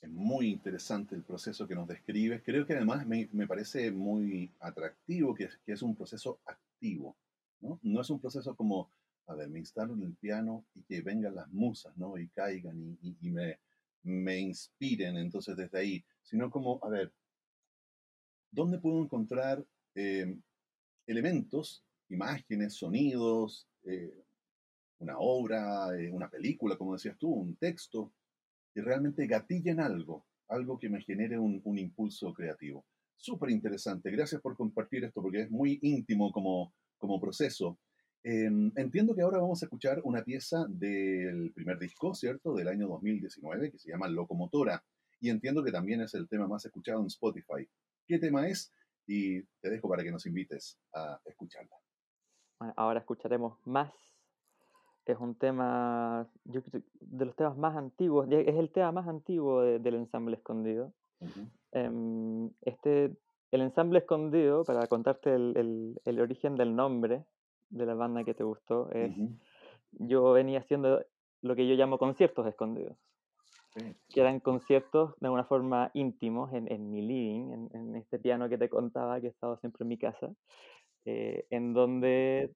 Es 0.00 0.08
muy 0.10 0.48
interesante 0.48 1.14
el 1.14 1.22
proceso 1.22 1.66
que 1.66 1.74
nos 1.74 1.86
describes. 1.88 2.42
Creo 2.42 2.66
que 2.66 2.74
además 2.74 3.06
me, 3.06 3.28
me 3.32 3.46
parece 3.46 3.90
muy 3.90 4.50
atractivo 4.60 5.34
que 5.34 5.44
es, 5.44 5.56
que 5.58 5.72
es 5.72 5.82
un 5.82 5.94
proceso 5.94 6.38
activo, 6.46 7.16
¿no? 7.60 7.78
No 7.82 8.00
es 8.00 8.08
un 8.10 8.18
proceso 8.20 8.54
como, 8.54 8.90
a 9.26 9.34
ver, 9.34 9.48
me 9.50 9.58
instalo 9.58 9.92
en 9.94 10.02
el 10.02 10.14
piano 10.14 10.64
y 10.74 10.82
que 10.82 11.02
vengan 11.02 11.34
las 11.34 11.48
musas, 11.52 11.96
¿no? 11.98 12.16
Y 12.18 12.28
caigan 12.28 12.96
y- 13.02 13.16
y 13.20 13.30
me, 13.30 13.58
me 14.02 14.38
inspiren 14.38 15.16
entonces 15.16 15.56
desde 15.56 15.78
ahí, 15.78 16.04
sino 16.22 16.50
como, 16.50 16.80
a 16.82 16.88
ver, 16.88 17.12
¿dónde 18.50 18.78
puedo 18.78 19.02
encontrar 19.02 19.64
eh, 19.94 20.36
elementos, 21.06 21.84
imágenes, 22.08 22.74
sonidos, 22.74 23.68
eh, 23.84 24.24
una 24.98 25.18
obra, 25.18 25.98
eh, 25.98 26.10
una 26.10 26.28
película, 26.28 26.76
como 26.76 26.94
decías 26.94 27.18
tú, 27.18 27.30
un 27.30 27.56
texto? 27.56 28.12
que 28.72 28.82
realmente 28.82 29.26
gatillen 29.26 29.80
algo, 29.80 30.26
algo 30.48 30.78
que 30.78 30.88
me 30.88 31.02
genere 31.02 31.38
un, 31.38 31.60
un 31.64 31.78
impulso 31.78 32.32
creativo. 32.32 32.84
Súper 33.16 33.50
interesante, 33.50 34.10
gracias 34.10 34.40
por 34.40 34.56
compartir 34.56 35.04
esto 35.04 35.20
porque 35.20 35.42
es 35.42 35.50
muy 35.50 35.78
íntimo 35.82 36.32
como, 36.32 36.72
como 36.96 37.20
proceso. 37.20 37.78
Eh, 38.22 38.50
entiendo 38.76 39.14
que 39.14 39.22
ahora 39.22 39.38
vamos 39.38 39.62
a 39.62 39.66
escuchar 39.66 40.00
una 40.04 40.22
pieza 40.22 40.66
del 40.68 41.52
primer 41.54 41.78
disco, 41.78 42.14
¿cierto? 42.14 42.54
Del 42.54 42.68
año 42.68 42.86
2019, 42.88 43.70
que 43.70 43.78
se 43.78 43.90
llama 43.90 44.08
Locomotora. 44.08 44.82
Y 45.20 45.30
entiendo 45.30 45.62
que 45.64 45.72
también 45.72 46.00
es 46.00 46.14
el 46.14 46.28
tema 46.28 46.46
más 46.46 46.64
escuchado 46.64 47.00
en 47.00 47.06
Spotify. 47.06 47.68
¿Qué 48.06 48.18
tema 48.18 48.46
es? 48.48 48.72
Y 49.06 49.42
te 49.60 49.70
dejo 49.70 49.88
para 49.88 50.02
que 50.02 50.10
nos 50.10 50.26
invites 50.26 50.78
a 50.94 51.18
escucharla. 51.24 51.76
Bueno, 52.58 52.74
ahora 52.76 53.00
escucharemos 53.00 53.58
más. 53.66 53.92
Es 55.06 55.18
un 55.18 55.34
tema, 55.34 56.28
yo 56.44 56.60
de 57.00 57.24
los 57.24 57.34
temas 57.34 57.56
más 57.56 57.76
antiguos, 57.76 58.28
es 58.30 58.54
el 58.54 58.70
tema 58.70 58.92
más 58.92 59.08
antiguo 59.08 59.62
de- 59.62 59.78
del 59.80 59.94
ensamble 59.96 60.36
escondido. 60.36 60.92
Ujú, 61.20 61.48
Em, 61.72 62.50
este, 62.62 63.16
el 63.50 63.60
ensamble 63.62 64.00
escondido, 64.00 64.64
para 64.64 64.86
contarte 64.86 65.34
el, 65.34 65.52
el- 65.56 66.00
el 66.04 66.20
origen 66.20 66.54
del 66.56 66.74
nombre 66.76 67.24
de 67.70 67.86
la 67.86 67.94
banda 67.94 68.24
que 68.24 68.34
te 68.34 68.44
gustó, 68.44 68.90
es 68.92 69.12
yo 69.92 70.32
venía 70.32 70.60
haciendo 70.60 71.04
lo 71.42 71.56
que 71.56 71.66
yo 71.66 71.74
llamo 71.74 71.98
conciertos 71.98 72.46
escondidos, 72.46 72.96
Sí, 73.74 73.96
que 74.08 74.20
eran 74.20 74.40
conciertos 74.40 75.14
de 75.20 75.28
alguna 75.28 75.44
forma 75.44 75.90
íntimos 75.94 76.52
en, 76.52 76.70
en 76.70 76.90
mi 76.90 77.02
living, 77.02 77.52
en, 77.52 77.70
en 77.72 77.96
este 77.96 78.18
piano 78.18 78.48
que 78.48 78.58
te 78.58 78.68
contaba 78.68 79.20
que 79.20 79.28
he 79.28 79.30
estado 79.30 79.56
siempre 79.58 79.84
en 79.84 79.88
mi 79.88 79.98
casa, 79.98 80.30
eh, 81.04 81.46
en 81.50 81.72
donde 81.72 82.52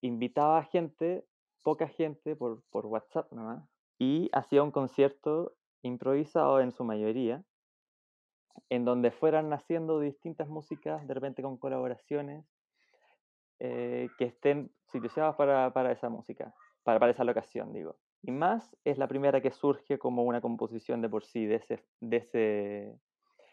invitaba 0.00 0.58
a 0.58 0.64
gente, 0.64 1.24
poca 1.62 1.88
gente, 1.88 2.34
por, 2.36 2.62
por 2.70 2.86
WhatsApp 2.86 3.30
nomás, 3.32 3.68
y 3.98 4.30
hacía 4.32 4.62
un 4.62 4.70
concierto 4.70 5.54
improvisado 5.82 6.60
en 6.60 6.72
su 6.72 6.84
mayoría, 6.84 7.44
en 8.70 8.84
donde 8.84 9.10
fueran 9.10 9.48
naciendo 9.48 10.00
distintas 10.00 10.48
músicas, 10.48 11.06
de 11.06 11.14
repente 11.14 11.42
con 11.42 11.58
colaboraciones, 11.58 12.44
eh, 13.60 14.08
que 14.18 14.24
estén 14.24 14.70
situadas 14.90 15.36
para, 15.36 15.72
para 15.72 15.92
esa 15.92 16.08
música, 16.08 16.54
para, 16.82 16.98
para 16.98 17.12
esa 17.12 17.24
locación, 17.24 17.72
digo. 17.72 17.96
Y 18.22 18.32
más 18.32 18.74
es 18.84 18.98
la 18.98 19.06
primera 19.06 19.40
que 19.40 19.50
surge 19.50 19.98
como 19.98 20.24
una 20.24 20.40
composición 20.40 21.02
de 21.02 21.08
por 21.08 21.24
sí, 21.24 21.46
de 21.46 21.56
ese, 21.56 21.84
de 22.00 22.16
ese, 22.16 22.98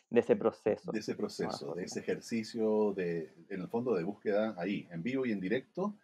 de 0.09 0.19
ese 0.19 0.35
proceso. 0.35 0.91
de 0.91 0.99
ese 0.99 1.15
proceso, 1.15 1.73
de 1.75 1.83
ese 1.83 1.99
ejercicio 1.99 2.93
de, 2.93 3.33
en 3.49 3.61
el 3.61 3.67
fondo, 3.67 3.95
de 3.95 4.03
búsqueda 4.03 4.55
ahí, 4.57 4.87
en 4.91 5.03
vivo 5.03 5.25
y 5.25 5.31
en 5.31 5.41
directo, 5.41 5.95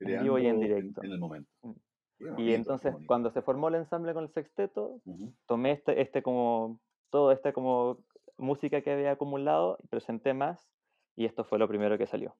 En 0.00 0.22
vivo 0.22 0.38
y 0.38 0.46
en 0.46 0.60
directo. 0.60 1.02
en 1.04 1.12
el 1.12 1.18
momento. 1.18 1.50
Mm. 1.62 1.72
Qué 2.18 2.42
Y 2.42 2.54
entonces, 2.54 2.94
cuando 3.06 3.30
se 3.30 3.42
formó 3.42 3.68
el 3.68 3.74
ensamble 3.74 4.14
con 4.14 4.24
el 4.24 4.30
sexteto, 4.30 5.00
tomé 5.46 5.72
este, 5.72 6.00
este 6.00 6.22
como, 6.22 6.80
todo 7.10 7.30
esta 7.30 7.52
como 7.52 7.98
música 8.38 8.80
que 8.80 8.90
había 8.90 9.12
acumulado 9.12 9.78
y 9.82 9.88
presenté 9.88 10.32
más, 10.32 10.66
y 11.14 11.26
esto 11.26 11.44
fue 11.44 11.58
lo 11.58 11.68
primero 11.68 11.98
que 11.98 12.06
salió. 12.06 12.34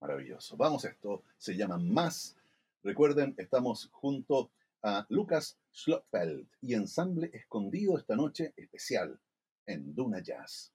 Maravilloso. 0.00 0.56
Vamos 0.56 0.84
esto, 0.84 1.22
se 1.38 1.56
llama 1.56 1.78
Más. 1.78 2.36
Recuerden, 2.82 3.34
estamos 3.38 3.88
junto 3.92 4.50
a 4.82 5.06
Lucas 5.08 5.58
Schlotfeld 5.72 6.46
y 6.62 6.74
ensamble 6.74 7.30
escondido 7.32 7.98
esta 7.98 8.14
noche 8.14 8.52
especial 8.56 9.18
en 9.66 9.94
Duna 9.94 10.20
Jazz. 10.20 10.72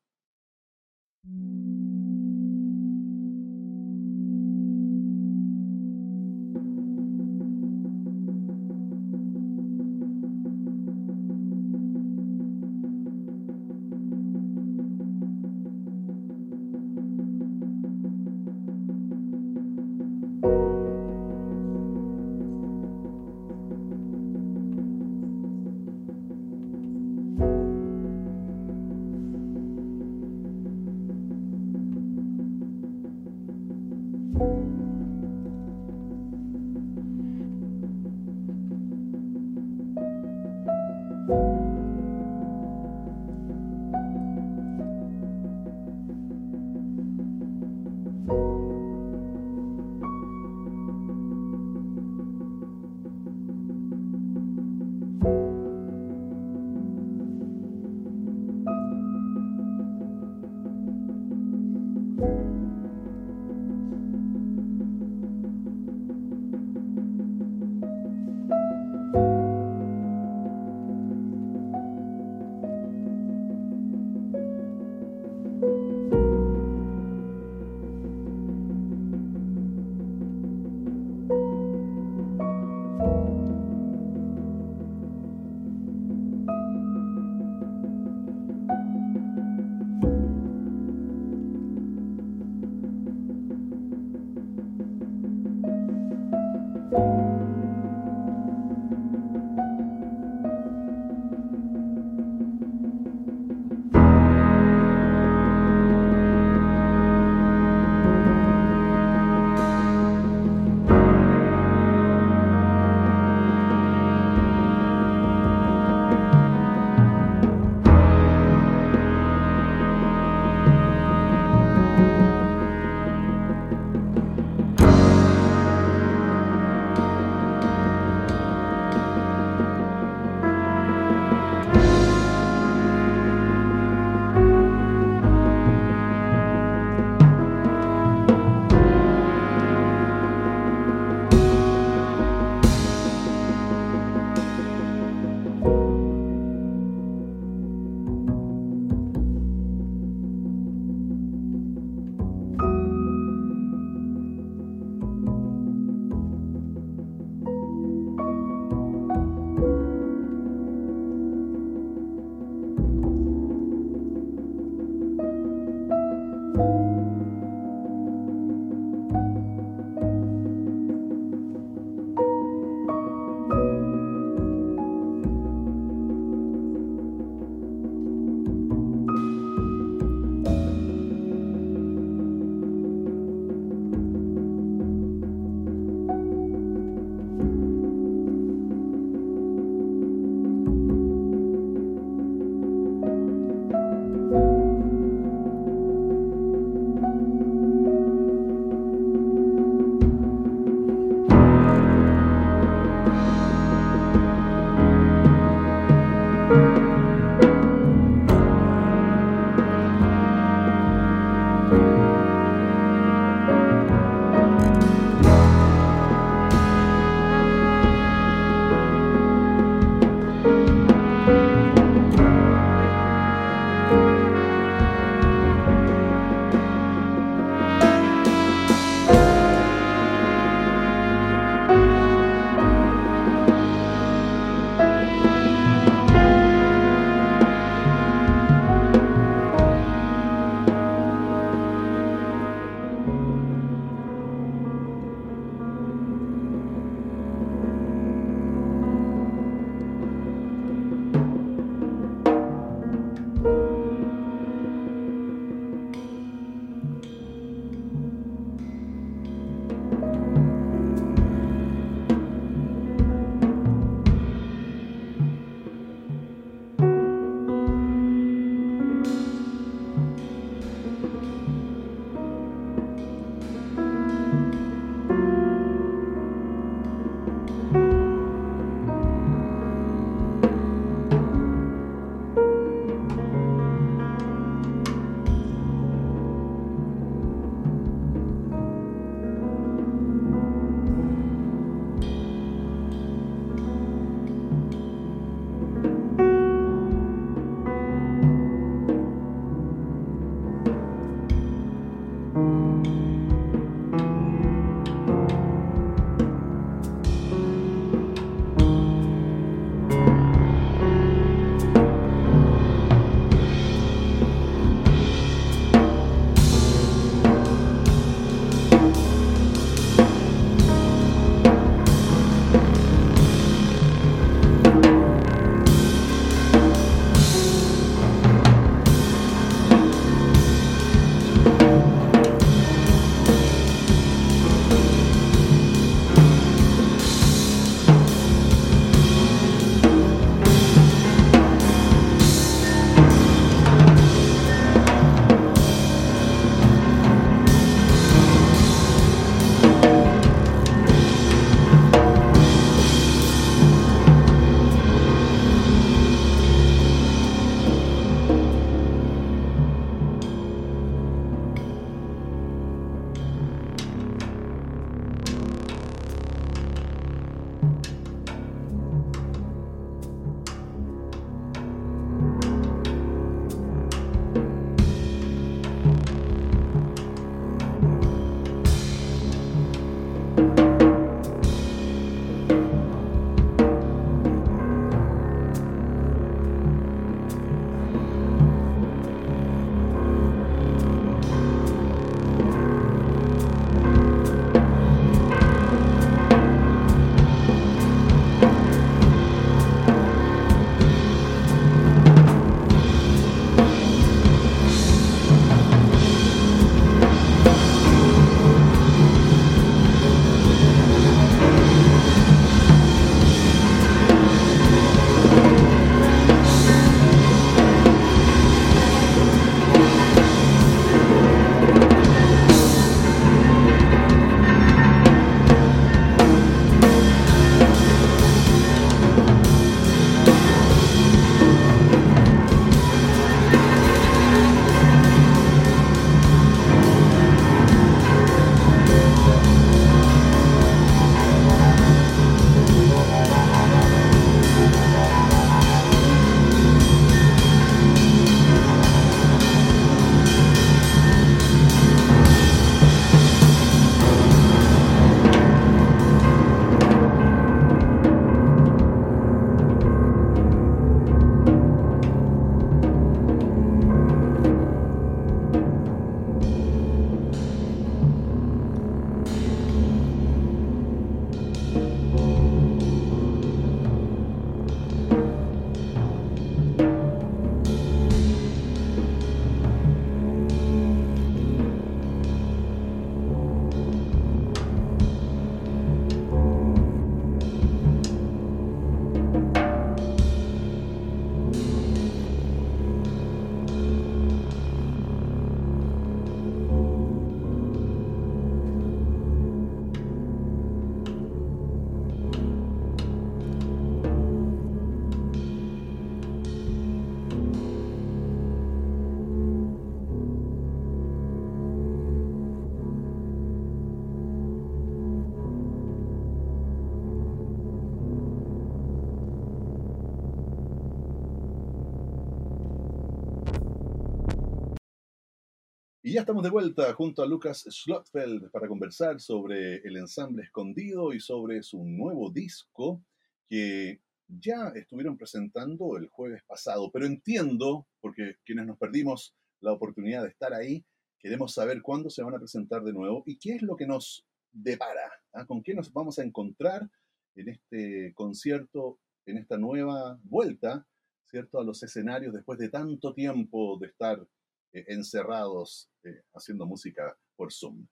Y 526.12 526.16
ya 526.16 526.20
estamos 526.20 526.44
de 526.44 526.50
vuelta 526.50 526.94
junto 526.94 527.24
a 527.24 527.26
Lucas 527.26 527.66
Schlotfeld 527.70 528.52
para 528.52 528.68
conversar 528.68 529.22
sobre 529.22 529.78
el 529.78 529.96
ensamble 529.96 530.44
escondido 530.44 531.14
y 531.14 531.22
sobre 531.22 531.64
su 531.64 531.86
nuevo 531.86 532.30
disco 532.30 533.02
que 533.48 534.02
ya 534.28 534.74
estuvieron 534.76 535.18
presentando 535.18 535.96
el 535.96 536.10
jueves 536.10 536.44
pasado. 536.44 536.92
Pero 536.92 537.06
entiendo, 537.06 537.88
porque 538.02 538.36
quienes 538.44 538.66
nos 538.66 538.78
perdimos 538.78 539.34
la 539.62 539.72
oportunidad 539.72 540.24
de 540.24 540.28
estar 540.28 540.54
ahí, 540.54 540.84
queremos 541.18 541.54
saber 541.54 541.82
cuándo 541.82 542.10
se 542.10 542.24
van 542.24 542.36
a 542.36 542.40
presentar 542.40 542.84
de 542.84 542.92
nuevo 542.92 543.24
y 543.26 543.40
qué 543.40 543.56
es 543.56 543.62
lo 543.62 543.78
que 543.78 543.88
nos 543.88 544.28
depara, 544.52 545.14
¿ah? 545.32 545.46
con 545.46 545.64
qué 545.64 545.74
nos 545.74 545.94
vamos 545.94 546.20
a 546.20 546.26
encontrar 546.26 546.90
en 547.36 547.48
este 547.48 548.14
concierto, 548.16 549.00
en 549.26 549.38
esta 549.38 549.58
nueva 549.58 550.20
vuelta, 550.24 550.86
¿cierto?, 551.24 551.58
a 551.58 551.64
los 551.64 551.82
escenarios 551.84 552.34
después 552.34 552.60
de 552.60 552.68
tanto 552.68 553.14
tiempo 553.14 553.78
de 553.80 553.88
estar 553.88 554.28
eh, 554.74 554.86
encerrados 554.88 555.92
eh, 556.04 556.24
haciendo 556.34 556.66
música 556.66 557.16
por 557.36 557.52
Zoom. 557.52 557.88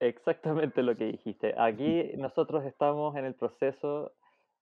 Exactamente 0.00 0.82
lo 0.82 0.96
que 0.96 1.04
dijiste. 1.04 1.54
Aquí 1.58 2.12
nosotros 2.18 2.64
estamos 2.64 3.16
en 3.16 3.24
el 3.24 3.34
proceso 3.34 4.12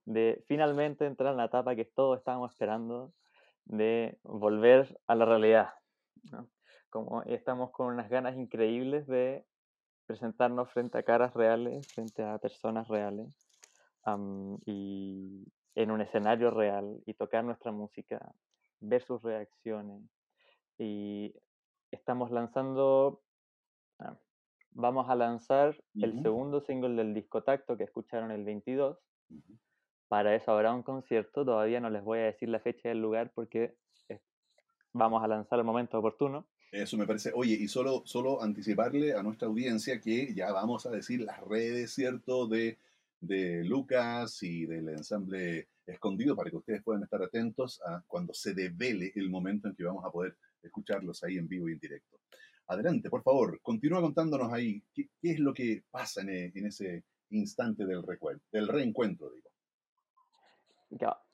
de 0.04 0.44
finalmente 0.46 1.06
entrar 1.06 1.32
en 1.32 1.38
la 1.38 1.46
etapa 1.46 1.76
que 1.76 1.84
todos 1.84 2.18
estábamos 2.18 2.52
esperando, 2.52 3.12
de 3.64 4.18
volver 4.22 4.98
a 5.06 5.14
la 5.14 5.26
realidad. 5.26 5.68
Como 6.88 7.22
estamos 7.24 7.70
con 7.70 7.92
unas 7.92 8.08
ganas 8.08 8.34
increíbles 8.36 9.06
de 9.06 9.44
presentarnos 10.06 10.72
frente 10.72 10.96
a 10.96 11.02
caras 11.02 11.34
reales, 11.34 11.86
frente 11.92 12.22
a 12.22 12.38
personas 12.38 12.88
reales, 12.88 13.36
y 14.64 15.44
en 15.74 15.90
un 15.90 16.00
escenario 16.00 16.50
real, 16.50 17.02
y 17.04 17.12
tocar 17.12 17.44
nuestra 17.44 17.72
música, 17.72 18.32
ver 18.80 19.02
sus 19.02 19.22
reacciones, 19.22 20.02
y 20.78 21.34
estamos 21.90 22.30
lanzando, 22.30 23.22
ah, 23.98 24.16
vamos 24.70 25.10
a 25.10 25.16
lanzar 25.16 25.76
el 25.94 26.22
segundo 26.22 26.60
single 26.60 26.94
del 26.94 27.14
disco 27.14 27.42
Tacto 27.42 27.76
que 27.76 27.84
escucharon 27.84 28.30
el 28.30 28.44
22. 28.44 28.98
Para 30.08 30.34
eso 30.34 30.52
habrá 30.52 30.72
un 30.72 30.82
concierto, 30.82 31.44
todavía 31.44 31.80
no 31.80 31.90
les 31.90 32.02
voy 32.02 32.20
a 32.20 32.22
decir 32.22 32.48
la 32.48 32.60
fecha 32.60 32.88
y 32.88 32.92
el 32.92 33.02
lugar 33.02 33.32
porque 33.34 33.76
vamos 34.92 35.22
a 35.22 35.28
lanzar 35.28 35.58
el 35.58 35.64
momento 35.64 35.98
oportuno. 35.98 36.46
Eso 36.70 36.96
me 36.96 37.06
parece. 37.06 37.32
Oye, 37.34 37.54
y 37.54 37.68
solo, 37.68 38.02
solo 38.04 38.42
anticiparle 38.42 39.14
a 39.14 39.22
nuestra 39.22 39.48
audiencia 39.48 40.00
que 40.00 40.34
ya 40.34 40.52
vamos 40.52 40.86
a 40.86 40.90
decir 40.90 41.20
las 41.20 41.40
redes, 41.40 41.94
¿cierto? 41.94 42.46
De, 42.46 42.78
de 43.20 43.64
Lucas 43.64 44.42
y 44.42 44.66
del 44.66 44.90
ensamble 44.90 45.68
escondido 45.86 46.36
para 46.36 46.50
que 46.50 46.56
ustedes 46.56 46.82
puedan 46.82 47.02
estar 47.02 47.22
atentos 47.22 47.80
a 47.86 48.02
cuando 48.06 48.34
se 48.34 48.52
devele 48.52 49.12
el 49.14 49.30
momento 49.30 49.68
en 49.68 49.74
que 49.74 49.84
vamos 49.84 50.04
a 50.04 50.10
poder 50.10 50.36
escucharlos 50.62 51.22
ahí 51.24 51.36
en 51.36 51.48
vivo 51.48 51.68
y 51.68 51.72
en 51.72 51.78
directo. 51.78 52.20
Adelante, 52.68 53.08
por 53.08 53.22
favor, 53.22 53.60
continúa 53.62 54.02
contándonos 54.02 54.52
ahí 54.52 54.82
qué, 54.92 55.08
es 55.22 55.38
lo 55.38 55.54
que 55.54 55.84
pasa 55.90 56.20
en, 56.20 56.66
ese 56.66 57.04
instante 57.30 57.86
del, 57.86 58.02
del 58.52 58.68
reencuentro, 58.68 59.30
digo. 59.30 59.48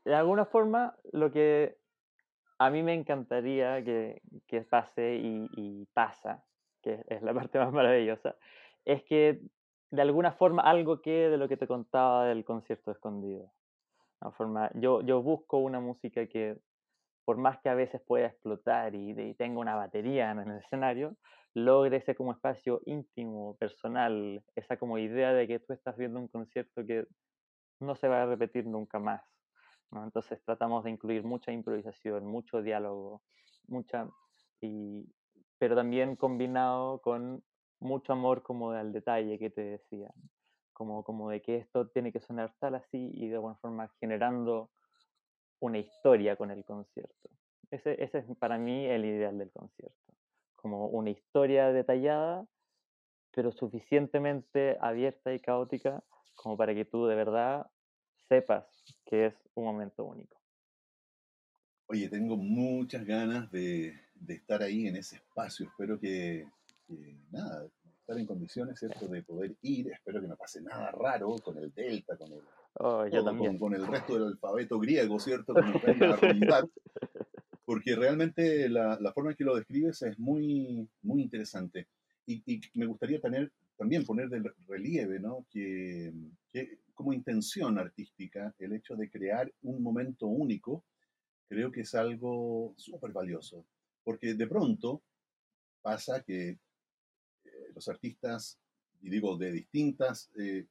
de 0.05 0.15
alguna 0.15 0.45
forma, 0.45 0.97
lo 1.13 1.33
que 1.33 1.77
a 2.59 2.71
mí 2.71 2.83
me 2.85 2.95
encantaría 2.95 3.83
que, 3.85 4.23
que 4.47 4.63
pase 4.63 5.17
y, 5.17 5.87
pasa, 5.93 6.45
que 6.83 7.05
es 7.09 7.23
la 7.23 7.35
parte 7.35 7.59
más 7.59 7.73
maravillosa, 7.73 8.37
es 8.85 9.03
que 9.03 9.41
de 9.91 10.03
alguna 10.03 10.33
forma 10.33 10.63
algo 10.63 11.01
quede 11.01 11.31
de 11.31 11.37
lo 11.37 11.49
que 11.49 11.57
te 11.57 11.67
contaba 11.67 12.27
del 12.27 12.45
concierto 12.45 12.93
escondido. 12.93 13.53
forma, 14.37 14.71
yo, 14.75 15.03
yo 15.03 15.21
busco 15.23 15.59
una 15.59 15.81
música 15.81 16.27
que 16.27 16.59
por 17.25 17.39
más 17.39 17.59
que 17.61 17.69
a 17.69 17.75
veces 17.75 18.01
pueda 18.07 18.27
explotar 18.27 18.95
y, 18.95 19.35
tenga 19.35 19.61
una 19.61 19.77
batería 19.77 20.31
en 20.31 20.39
el 20.41 20.59
escenario, 20.59 21.17
logre 21.55 21.99
ese 21.99 22.15
como 22.15 22.33
espacio 22.33 22.81
íntimo, 22.87 23.57
personal, 23.59 24.43
esa 24.55 24.77
como 24.77 24.99
idea 24.99 25.33
de 25.33 25.47
que 25.47 25.61
tú 25.61 25.73
estás 25.73 25.97
viendo 25.97 26.19
un 26.19 26.29
concierto 26.29 26.85
que 26.85 27.07
no 27.81 27.97
se 27.97 28.09
va 28.09 28.23
a 28.23 28.27
repetir 28.27 28.67
nunca 28.67 28.99
más. 28.99 29.23
Entonces 29.93 30.43
tratamos 30.45 30.85
de 30.85 30.91
incluir 30.91 31.23
mucha 31.25 31.53
improvisación, 31.53 32.27
mucho 32.27 32.63
diálogo, 32.63 33.23
mucha, 33.69 34.09
y, 34.61 35.07
pero 35.59 35.77
también 35.77 36.17
combinado 36.17 37.01
con 37.01 37.43
mucho 37.79 38.13
amor 38.13 38.43
como 38.43 38.71
al 38.71 38.93
detalle 38.93 39.39
que 39.39 39.51
te 39.51 39.63
decía, 39.63 40.13
como, 40.73 41.05
como 41.05 41.31
de 41.31 41.41
que 41.41 41.59
esto 41.59 41.89
tiene 41.89 42.13
que 42.13 42.21
sonar 42.21 42.53
tal 42.59 42.75
así 42.75 43.11
y 43.15 43.29
de 43.29 43.37
alguna 43.37 43.57
forma 43.57 43.89
generando 44.01 44.71
una 45.65 45.79
historia 45.79 46.37
con 46.37 46.51
el 46.51 46.63
concierto. 46.63 47.31
Ese, 47.71 48.03
ese 48.03 48.19
es 48.19 48.37
para 48.39 48.59
mí 48.59 48.85
el 48.85 49.05
ideal 49.05 49.39
del 49.39 49.51
concierto. 49.51 50.13
Como 50.57 50.89
una 50.89 51.11
historia 51.11 51.73
detallada, 51.73 52.47
pero 53.33 53.51
suficientemente 53.51 54.77
abierta 54.81 55.33
y 55.33 55.41
caótica 55.41 56.05
como 56.35 56.57
para 56.57 56.75
que 56.75 56.85
tú 56.85 57.07
de 57.07 57.15
verdad 57.15 57.67
sepas 58.29 58.67
que 59.07 59.27
es 59.27 59.35
un 59.55 59.65
momento 59.65 60.05
único. 60.05 60.37
Oye, 61.87 62.09
tengo 62.09 62.37
muchas 62.37 63.05
ganas 63.07 63.51
de, 63.51 63.95
de 64.15 64.35
estar 64.35 64.63
ahí 64.63 64.87
en 64.87 64.97
ese 64.97 65.17
espacio. 65.17 65.67
Espero 65.67 65.99
que, 65.99 66.47
que, 66.87 67.17
nada, 67.31 67.67
estar 68.01 68.19
en 68.19 68.27
condiciones, 68.27 68.79
¿cierto?, 68.79 69.09
de 69.09 69.23
poder 69.23 69.57
ir. 69.63 69.91
Espero 69.91 70.21
que 70.21 70.29
no 70.29 70.37
pase 70.37 70.61
nada 70.61 70.91
raro 70.91 71.37
con 71.43 71.57
el 71.57 71.73
Delta, 71.73 72.17
con 72.19 72.33
el 72.33 72.43
Oh, 72.77 73.05
con, 73.59 73.75
el 73.75 73.87
resto 73.87 74.15
del 74.15 74.25
alfabeto 74.33 74.81
griego, 74.81 75.21
¿cierto? 75.21 75.55
porque 77.65 77.95
realmente 77.97 78.69
la, 78.69 79.13
forma 79.15 79.31
en 79.31 79.37
que 79.37 79.45
lo 79.45 79.57
describes 79.57 80.03
es 80.03 80.19
muy, 80.19 80.89
muy 81.03 81.23
interesante. 81.23 81.87
Y, 82.27 82.61
me 82.75 82.87
gustaría 82.87 83.21
tener, 83.21 83.53
también 83.77 84.05
poner 84.05 84.29
de 84.29 84.43
relieve, 84.67 85.21
¿no? 85.21 85.47
Que, 85.51 86.13
como 86.95 87.13
intención 87.13 87.79
artística, 87.79 88.55
el 88.59 88.73
hecho 88.73 88.97
de 88.97 89.11
crear 89.11 89.53
un 89.63 89.83
momento 89.83 90.27
único, 90.27 90.85
creo 91.49 91.71
que 91.71 91.83
es 91.83 91.95
algo 91.95 92.75
súper 92.77 93.13
valioso. 93.13 93.65
Porque 94.03 94.35
de 94.35 94.47
pronto 94.47 95.03
pasa 95.81 96.23
que 96.23 96.49
eh, 96.49 96.59
los 97.75 97.89
artistas, 97.89 98.59
y 99.01 99.11
digo 99.11 99.37
de 99.37 99.53
distintas 99.53 100.31
eh, 100.39 100.67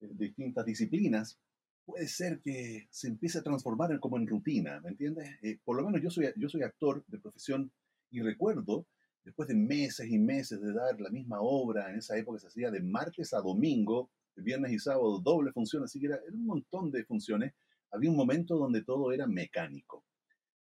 distintas 0.00 0.64
disciplinas, 0.64 1.38
puede 1.84 2.08
ser 2.08 2.40
que 2.40 2.88
se 2.90 3.08
empiece 3.08 3.38
a 3.38 3.42
transformar 3.42 3.98
como 4.00 4.16
en 4.16 4.26
rutina, 4.26 4.80
¿me 4.80 4.90
entiendes? 4.90 5.28
Eh, 5.42 5.58
por 5.64 5.76
lo 5.76 5.84
menos 5.84 6.02
yo 6.02 6.10
soy, 6.10 6.26
yo 6.36 6.48
soy 6.48 6.62
actor 6.62 7.04
de 7.06 7.18
profesión 7.18 7.70
y 8.10 8.20
recuerdo, 8.20 8.86
después 9.24 9.48
de 9.48 9.54
meses 9.54 10.08
y 10.10 10.18
meses 10.18 10.60
de 10.60 10.72
dar 10.72 11.00
la 11.00 11.10
misma 11.10 11.40
obra, 11.40 11.90
en 11.90 11.98
esa 11.98 12.16
época 12.16 12.38
se 12.38 12.48
hacía 12.48 12.70
de 12.70 12.80
martes 12.80 13.32
a 13.34 13.40
domingo, 13.40 14.10
viernes 14.36 14.72
y 14.72 14.78
sábado, 14.78 15.18
doble 15.20 15.52
función, 15.52 15.84
así 15.84 16.00
que 16.00 16.06
era, 16.06 16.20
un 16.32 16.46
montón 16.46 16.90
de 16.90 17.04
funciones, 17.04 17.54
había 17.90 18.10
un 18.10 18.16
momento 18.16 18.56
donde 18.56 18.82
todo 18.82 19.12
era 19.12 19.26
mecánico. 19.26 20.04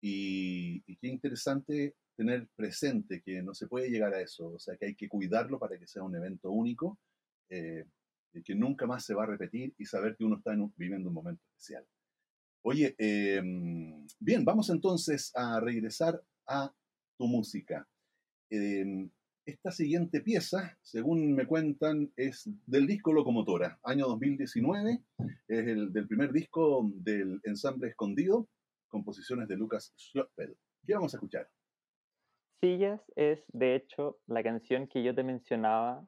Y, 0.01 0.81
qué 0.97 1.07
interesante 1.07 1.95
tener 2.15 2.47
presente 2.55 3.21
que 3.21 3.41
no 3.41 3.53
se 3.53 3.67
puede 3.67 3.89
llegar 3.89 4.13
a 4.13 4.21
eso, 4.21 4.49
o 4.49 4.59
sea, 4.59 4.75
que 4.77 4.87
hay 4.87 4.95
que 4.95 5.07
cuidarlo 5.07 5.57
para 5.59 5.79
que 5.79 5.87
sea 5.87 6.03
un 6.03 6.15
evento 6.15 6.51
único. 6.51 6.99
Eh, 7.49 7.85
que 8.41 8.55
nunca 8.55 8.87
más 8.87 9.05
se 9.05 9.13
va 9.13 9.23
a 9.23 9.27
repetir 9.27 9.73
y 9.77 9.85
saber 9.85 10.15
que 10.15 10.23
uno 10.23 10.37
está 10.37 10.55
viviendo 10.77 11.09
un 11.09 11.15
momento 11.15 11.43
especial. 11.51 11.85
Oye, 12.63 12.95
em, 12.97 14.07
bien, 14.19 14.45
vamos 14.45 14.69
entonces 14.69 15.31
a 15.35 15.59
regresar 15.59 16.21
a 16.47 16.73
tu 17.17 17.27
música. 17.27 17.87
Em, 18.49 19.09
esta 19.45 19.71
siguiente 19.71 20.21
pieza, 20.21 20.77
según 20.81 21.33
me 21.33 21.45
cuentan, 21.45 22.13
es 22.15 22.49
del 22.65 22.87
disco 22.87 23.11
Locomotora, 23.11 23.79
año 23.83 24.07
2019, 24.07 25.03
es 25.49 25.67
el 25.67 25.91
del 25.91 26.07
primer 26.07 26.31
disco 26.31 26.89
del 26.95 27.41
ensamble 27.43 27.89
escondido, 27.89 28.47
composiciones 28.87 29.49
de 29.49 29.57
Lucas 29.57 29.93
Schloppel. 29.97 30.55
¿Qué 30.85 30.93
vamos 30.93 31.13
a 31.13 31.17
escuchar? 31.17 31.49
Sillas 32.61 33.01
es, 33.17 33.43
de 33.51 33.75
hecho, 33.75 34.19
la 34.27 34.41
canción 34.41 34.87
que 34.87 35.03
yo 35.03 35.13
te 35.13 35.23
mencionaba 35.23 36.07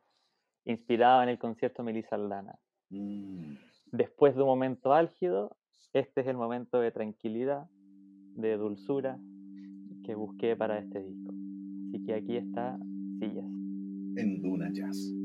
inspirada 0.66 1.24
en 1.24 1.30
el 1.30 1.39
concierto 1.39 1.84
Melissa 1.84 2.16
Aldana. 2.16 2.55
Mm. 2.89 3.55
Después 3.91 4.36
de 4.36 4.41
un 4.41 4.47
momento 4.47 4.93
álgido, 4.93 5.55
este 5.93 6.22
es 6.22 6.28
el 6.28 6.36
momento 6.36 6.80
de 6.80 6.91
tranquilidad, 6.91 7.70
de 8.36 8.57
dulzura 8.57 9.18
que 10.03 10.16
busqué 10.16 10.55
para 10.55 10.80
este 10.80 11.01
disco. 11.01 11.34
Así 11.88 12.03
que 12.03 12.13
aquí 12.13 12.38
está 12.38 12.78
Sillas. 13.20 13.45
En 14.18 14.41
Duna 14.41 14.70
Jazz. 14.74 15.24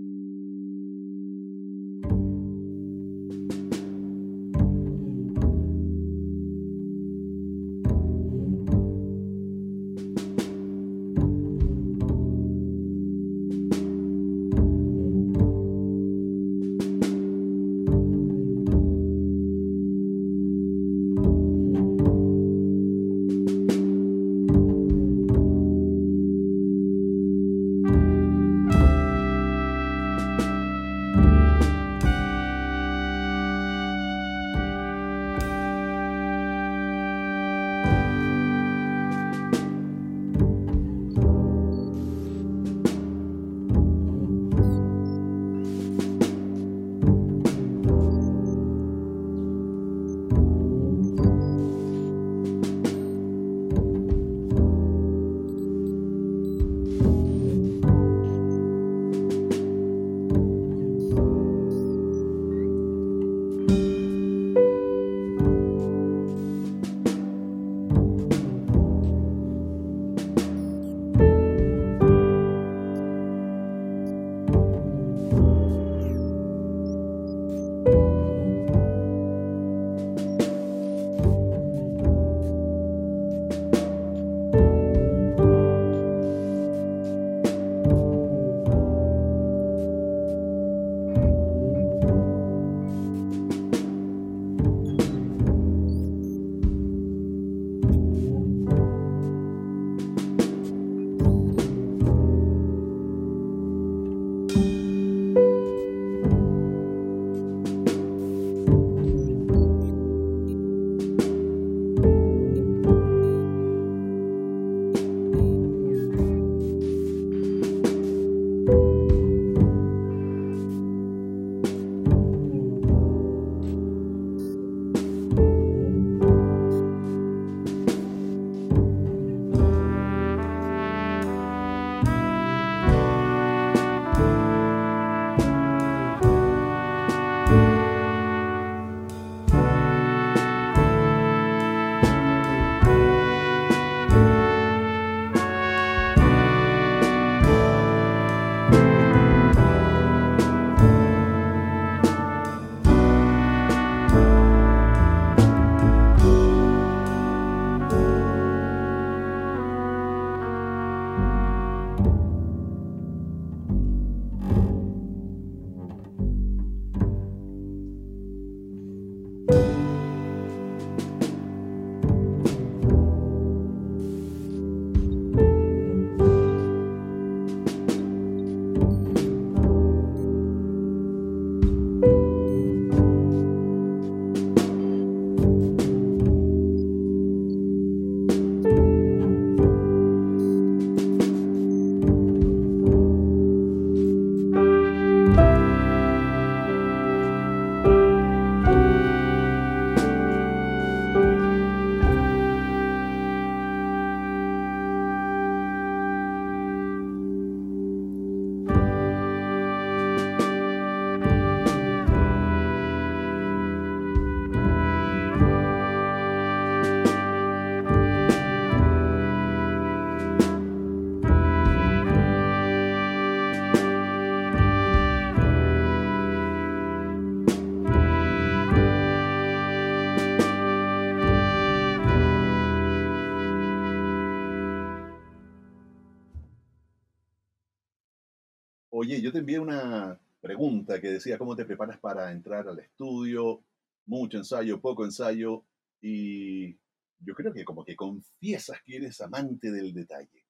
Yo 239.22 239.32
te 239.32 239.38
envié 239.38 239.58
una 239.58 240.18
pregunta 240.40 241.00
que 241.00 241.08
decía 241.08 241.38
cómo 241.38 241.56
te 241.56 241.64
preparas 241.64 241.98
para 241.98 242.32
entrar 242.32 242.66
al 242.68 242.78
estudio, 242.78 243.62
mucho 244.06 244.38
ensayo, 244.38 244.80
poco 244.80 245.04
ensayo, 245.04 245.64
y 246.00 246.74
yo 247.20 247.34
creo 247.34 247.52
que 247.52 247.64
como 247.64 247.84
que 247.84 247.96
confiesas 247.96 248.78
que 248.84 248.96
eres 248.96 249.20
amante 249.20 249.70
del 249.70 249.92
detalle. 249.92 250.44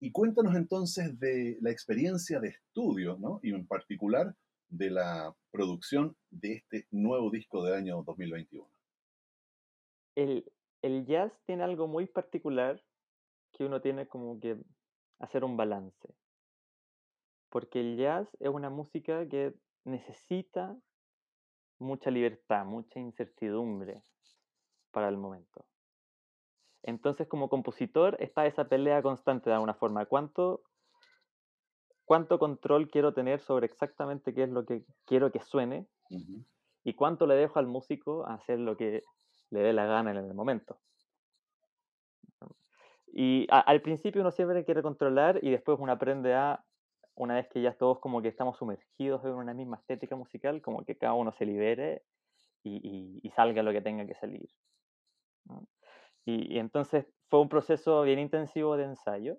Y 0.00 0.12
cuéntanos 0.12 0.54
entonces 0.56 1.18
de 1.18 1.58
la 1.60 1.70
experiencia 1.70 2.40
de 2.40 2.48
estudio, 2.48 3.16
¿no? 3.18 3.40
Y 3.42 3.50
en 3.50 3.66
particular 3.66 4.34
de 4.68 4.90
la 4.90 5.34
producción 5.50 6.16
de 6.30 6.54
este 6.54 6.86
nuevo 6.90 7.30
disco 7.30 7.64
del 7.64 7.74
año 7.74 8.02
2021. 8.02 8.68
El, 10.16 10.52
el 10.82 11.06
jazz 11.06 11.32
tiene 11.46 11.62
algo 11.62 11.86
muy 11.86 12.06
particular 12.06 12.82
que 13.52 13.64
uno 13.64 13.80
tiene 13.80 14.06
como 14.06 14.38
que 14.40 14.58
hacer 15.18 15.44
un 15.44 15.56
balance. 15.56 16.14
Porque 17.50 17.80
el 17.80 17.96
jazz 17.96 18.28
es 18.40 18.48
una 18.48 18.70
música 18.70 19.26
que 19.28 19.54
necesita 19.84 20.76
mucha 21.78 22.10
libertad, 22.10 22.64
mucha 22.64 22.98
incertidumbre 22.98 24.02
para 24.90 25.08
el 25.08 25.16
momento. 25.16 25.64
Entonces, 26.82 27.26
como 27.26 27.48
compositor, 27.48 28.16
está 28.20 28.46
esa 28.46 28.68
pelea 28.68 29.02
constante 29.02 29.50
de 29.50 29.54
alguna 29.54 29.74
forma. 29.74 30.06
¿Cuánto, 30.06 30.62
cuánto 32.04 32.38
control 32.38 32.88
quiero 32.88 33.12
tener 33.12 33.40
sobre 33.40 33.66
exactamente 33.66 34.32
qué 34.32 34.44
es 34.44 34.50
lo 34.50 34.64
que 34.64 34.84
quiero 35.04 35.32
que 35.32 35.40
suene? 35.40 35.86
¿Y 36.84 36.94
cuánto 36.94 37.26
le 37.26 37.34
dejo 37.34 37.58
al 37.58 37.66
músico 37.66 38.24
a 38.26 38.34
hacer 38.34 38.60
lo 38.60 38.76
que 38.76 39.02
le 39.50 39.60
dé 39.60 39.72
la 39.72 39.86
gana 39.86 40.12
en 40.12 40.18
el 40.18 40.32
momento? 40.34 40.78
Y 43.08 43.46
al 43.50 43.80
principio 43.80 44.20
uno 44.20 44.30
siempre 44.30 44.64
quiere 44.64 44.82
controlar 44.82 45.42
y 45.42 45.50
después 45.50 45.78
uno 45.80 45.90
aprende 45.90 46.34
a, 46.34 46.64
una 47.16 47.34
vez 47.34 47.48
que 47.48 47.62
ya 47.62 47.72
todos 47.72 47.98
como 47.98 48.22
que 48.22 48.28
estamos 48.28 48.58
sumergidos 48.58 49.24
en 49.24 49.32
una 49.32 49.54
misma 49.54 49.76
estética 49.78 50.16
musical, 50.16 50.60
como 50.60 50.84
que 50.84 50.96
cada 50.96 51.14
uno 51.14 51.32
se 51.32 51.46
libere 51.46 52.02
y, 52.62 53.20
y, 53.22 53.30
salga 53.30 53.62
lo 53.62 53.72
que 53.72 53.80
tenga 53.80 54.06
que 54.06 54.14
salir. 54.14 54.48
Y, 56.24 56.58
entonces 56.58 57.06
fue 57.28 57.40
un 57.40 57.48
proceso 57.48 58.02
bien 58.02 58.18
intensivo 58.18 58.76
de 58.76 58.84
ensayo, 58.84 59.38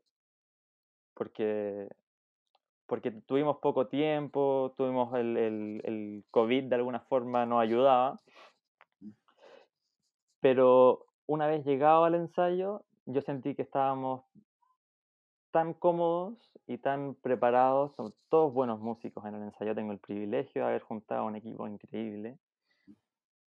porque, 1.13 1.87
porque 2.87 3.11
tuvimos 3.11 3.57
poco 3.57 3.87
tiempo, 3.87 4.73
tuvimos 4.77 5.13
el, 5.15 5.37
el, 5.37 5.81
el 5.83 6.25
COVID 6.31 6.63
de 6.65 6.75
alguna 6.75 7.01
forma 7.01 7.45
nos 7.45 7.61
ayudaba, 7.61 8.19
pero 10.39 11.05
una 11.27 11.47
vez 11.47 11.65
llegado 11.65 12.05
al 12.05 12.15
ensayo, 12.15 12.85
yo 13.05 13.21
sentí 13.21 13.53
que 13.53 13.63
estábamos 13.63 14.23
tan 15.51 15.73
cómodos 15.73 16.56
y 16.67 16.77
tan 16.77 17.15
preparados, 17.15 17.95
son 17.95 18.13
todos 18.29 18.53
buenos 18.53 18.81
músicos 18.81 19.25
en 19.25 19.35
el 19.35 19.43
ensayo, 19.43 19.73
tengo 19.73 19.93
el 19.93 19.99
privilegio 19.99 20.61
de 20.61 20.67
haber 20.67 20.81
juntado 20.81 21.25
un 21.25 21.37
equipo 21.37 21.65
increíble, 21.65 22.37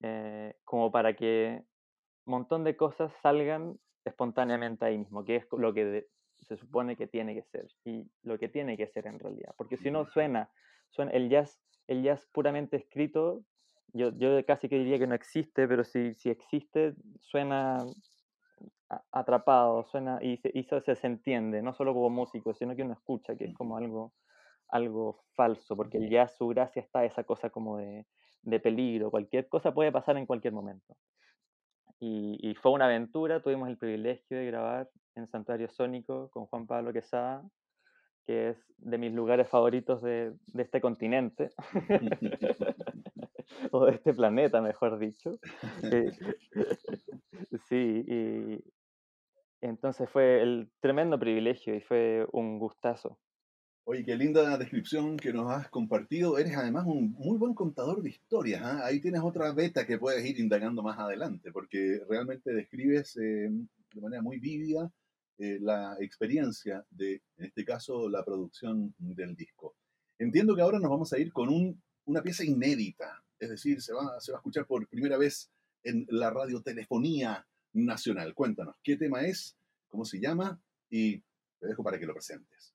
eh, 0.02 0.56
como 0.66 0.92
para 0.92 1.16
que 1.16 1.64
un 2.26 2.32
montón 2.32 2.64
de 2.64 2.76
cosas 2.76 3.14
salgan 3.22 3.78
espontáneamente 4.04 4.84
ahí 4.84 4.98
mismo, 4.98 5.24
que 5.24 5.38
es 5.38 5.48
lo 5.52 5.74
que 5.74 6.08
se 6.42 6.58
supone 6.58 6.98
que 6.98 7.08
tiene 7.08 7.36
que 7.36 7.44
ser 7.44 7.68
y 7.86 8.10
lo 8.24 8.40
que 8.40 8.50
tiene 8.50 8.76
que 8.76 8.88
ser 8.88 9.06
en 9.06 9.20
realidad, 9.20 9.54
porque 9.58 9.78
si 9.78 9.92
no 9.92 10.06
suena, 10.06 10.50
suena 10.90 11.12
el 11.12 11.30
jazz, 11.30 11.62
el 11.88 12.02
jazz 12.02 12.28
puramente 12.34 12.78
escrito, 12.78 13.44
yo, 13.94 14.10
yo 14.18 14.44
casi 14.46 14.68
que 14.68 14.80
diría 14.80 14.98
que 14.98 15.08
no 15.08 15.14
existe, 15.14 15.68
pero 15.68 15.84
si, 15.84 16.16
si 16.16 16.32
existe, 16.32 16.96
suena 17.20 17.78
atrapado, 19.12 19.84
suena 19.86 20.20
y, 20.22 20.40
eso 20.58 20.82
se, 20.82 20.96
se, 20.96 21.08
entiende, 21.08 21.62
no 21.62 21.74
solo 21.74 21.94
como 21.94 22.10
músico, 22.10 22.54
sino 22.54 22.76
que 22.76 22.84
uno 22.84 22.94
escucha, 22.94 23.36
que 23.36 23.46
es 23.46 23.54
como 23.54 23.78
algo, 23.78 24.14
algo 24.70 25.24
falso, 25.36 25.76
porque 25.76 25.98
el 25.98 26.10
jazz, 26.10 26.36
su 26.38 26.48
gracia 26.48 26.82
está 26.82 27.06
esa 27.06 27.24
cosa 27.24 27.50
como 27.50 27.78
de, 27.78 28.06
de 28.44 28.60
peligro, 28.60 29.12
cualquier 29.12 29.48
cosa 29.48 29.74
puede 29.74 29.92
pasar 29.92 30.18
en 30.18 30.26
cualquier 30.26 30.54
momento. 30.54 30.96
Y, 32.00 32.54
fue 32.62 32.74
una 32.74 32.86
aventura, 32.86 33.42
tuvimos 33.42 33.70
el 33.70 33.78
privilegio 33.78 34.38
de 34.38 34.48
grabar 34.48 34.90
en 35.16 35.26
Santuario 35.28 35.70
Sónico 35.70 36.30
con 36.32 36.48
Juan 36.48 36.68
Pablo 36.68 36.92
Quesada, 36.92 37.42
que 38.26 38.50
es 38.50 38.74
de 38.78 38.98
mis 38.98 39.14
lugares 39.14 39.48
favoritos 39.48 40.02
de, 40.02 40.34
de 40.48 40.64
este 40.64 40.82
continente, 40.82 41.52
o 43.72 43.86
de 43.86 43.92
este 43.94 44.14
planeta, 44.14 44.62
mejor 44.62 45.00
dicho. 45.00 45.32
Eh, 45.84 46.12
sí, 47.70 48.04
y 48.08 48.64
entonces 49.64 50.10
fue 50.10 50.42
el 50.42 50.70
tremendo 50.82 51.18
privilegio 51.18 51.74
y 51.74 51.80
fue 51.80 52.28
un 52.34 52.60
gustazo. 52.60 53.18
Oye, 53.86 54.04
qué 54.06 54.16
linda 54.16 54.58
descripción 54.58 55.18
que 55.18 55.34
nos 55.34 55.52
has 55.52 55.70
compartido. 55.70 56.38
Eres 56.38 56.56
además 56.56 56.86
un 56.86 57.14
muy 57.14 57.38
buen 57.38 57.54
contador 57.54 58.02
de 58.02 58.10
historias. 58.10 58.62
¿ah? 58.62 58.86
Ahí 58.86 59.00
tienes 59.00 59.22
otra 59.22 59.52
beta 59.54 59.86
que 59.86 59.98
puedes 59.98 60.26
ir 60.26 60.40
indagando 60.40 60.84
más 60.84 61.00
adelante, 61.00 61.52
porque 61.52 62.02
realmente 62.10 62.54
describes 62.54 63.16
eh, 63.18 63.50
de 63.94 64.02
manera 64.02 64.22
muy 64.22 64.40
vívida 64.40 64.92
eh, 65.38 65.60
la 65.62 65.96
experiencia 66.00 66.86
de, 66.90 67.22
en 67.38 67.46
este 67.46 67.64
caso, 67.64 68.10
la 68.10 68.24
producción 68.24 68.94
del 68.98 69.36
disco. 69.36 69.76
Entiendo 70.20 70.56
que 70.56 70.62
ahora 70.62 70.80
nos 70.80 70.92
vamos 70.92 71.12
a 71.14 71.20
ir 71.20 71.32
con 71.32 71.50
un, 71.50 71.82
una 72.06 72.22
pieza 72.22 72.44
inédita, 72.44 73.24
es 73.40 73.50
decir, 73.50 73.82
se 73.82 73.94
va, 73.94 74.20
se 74.20 74.32
va 74.32 74.38
a 74.38 74.40
escuchar 74.40 74.66
por 74.66 74.88
primera 74.88 75.18
vez 75.18 75.50
en 75.84 76.06
la 76.10 76.30
radiotelefonía 76.30 77.46
nacional. 77.74 78.34
Cuéntanos, 78.34 78.76
¿qué 78.84 78.96
tema 78.96 79.22
es? 79.22 79.58
¿Cómo 79.88 80.06
se 80.06 80.20
llama? 80.20 80.60
Y 80.90 81.20
te 81.60 81.68
dejo 81.68 81.84
para 81.84 82.00
que 82.00 82.06
lo 82.06 82.14
presentes. 82.14 82.74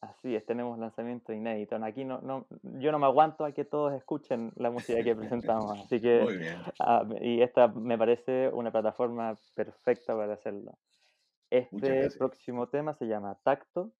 Así 0.00 0.34
es, 0.34 0.46
tenemos 0.46 0.78
lanzamiento 0.78 1.32
inédito. 1.32 1.76
Aquí 1.82 2.04
no, 2.04 2.20
no, 2.20 2.46
yo 2.62 2.92
no 2.92 2.98
me 2.98 3.06
aguanto 3.06 3.44
a 3.44 3.52
que 3.52 3.64
todos 3.64 3.92
escuchen 3.94 4.52
la 4.56 4.70
música 4.70 5.02
que 5.02 5.16
presentamos. 5.16 5.78
Así 5.84 6.00
que, 6.00 6.20
Muy 6.24 6.36
bien. 6.36 6.60
Ah, 6.78 7.04
y 7.20 7.42
esta 7.42 7.68
me 7.68 7.98
parece 7.98 8.48
una 8.52 8.70
plataforma 8.70 9.36
perfecta 9.54 10.16
para 10.16 10.34
hacerlo. 10.34 10.78
Este 11.50 12.10
próximo 12.16 12.68
tema 12.68 12.94
se 12.94 13.06
llama 13.06 13.38
Tacto. 13.42 13.92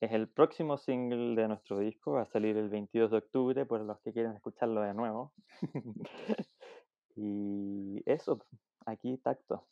Es 0.00 0.12
el 0.12 0.28
próximo 0.28 0.76
single 0.76 1.40
de 1.40 1.48
nuestro 1.48 1.78
disco. 1.78 2.12
Va 2.12 2.22
a 2.22 2.26
salir 2.26 2.56
el 2.56 2.68
22 2.68 3.10
de 3.10 3.16
octubre 3.18 3.66
por 3.66 3.80
los 3.80 3.98
que 4.00 4.12
quieren 4.12 4.32
escucharlo 4.32 4.82
de 4.82 4.94
nuevo. 4.94 5.32
y 7.16 8.02
eso, 8.06 8.44
aquí 8.86 9.16
Tacto. 9.18 9.66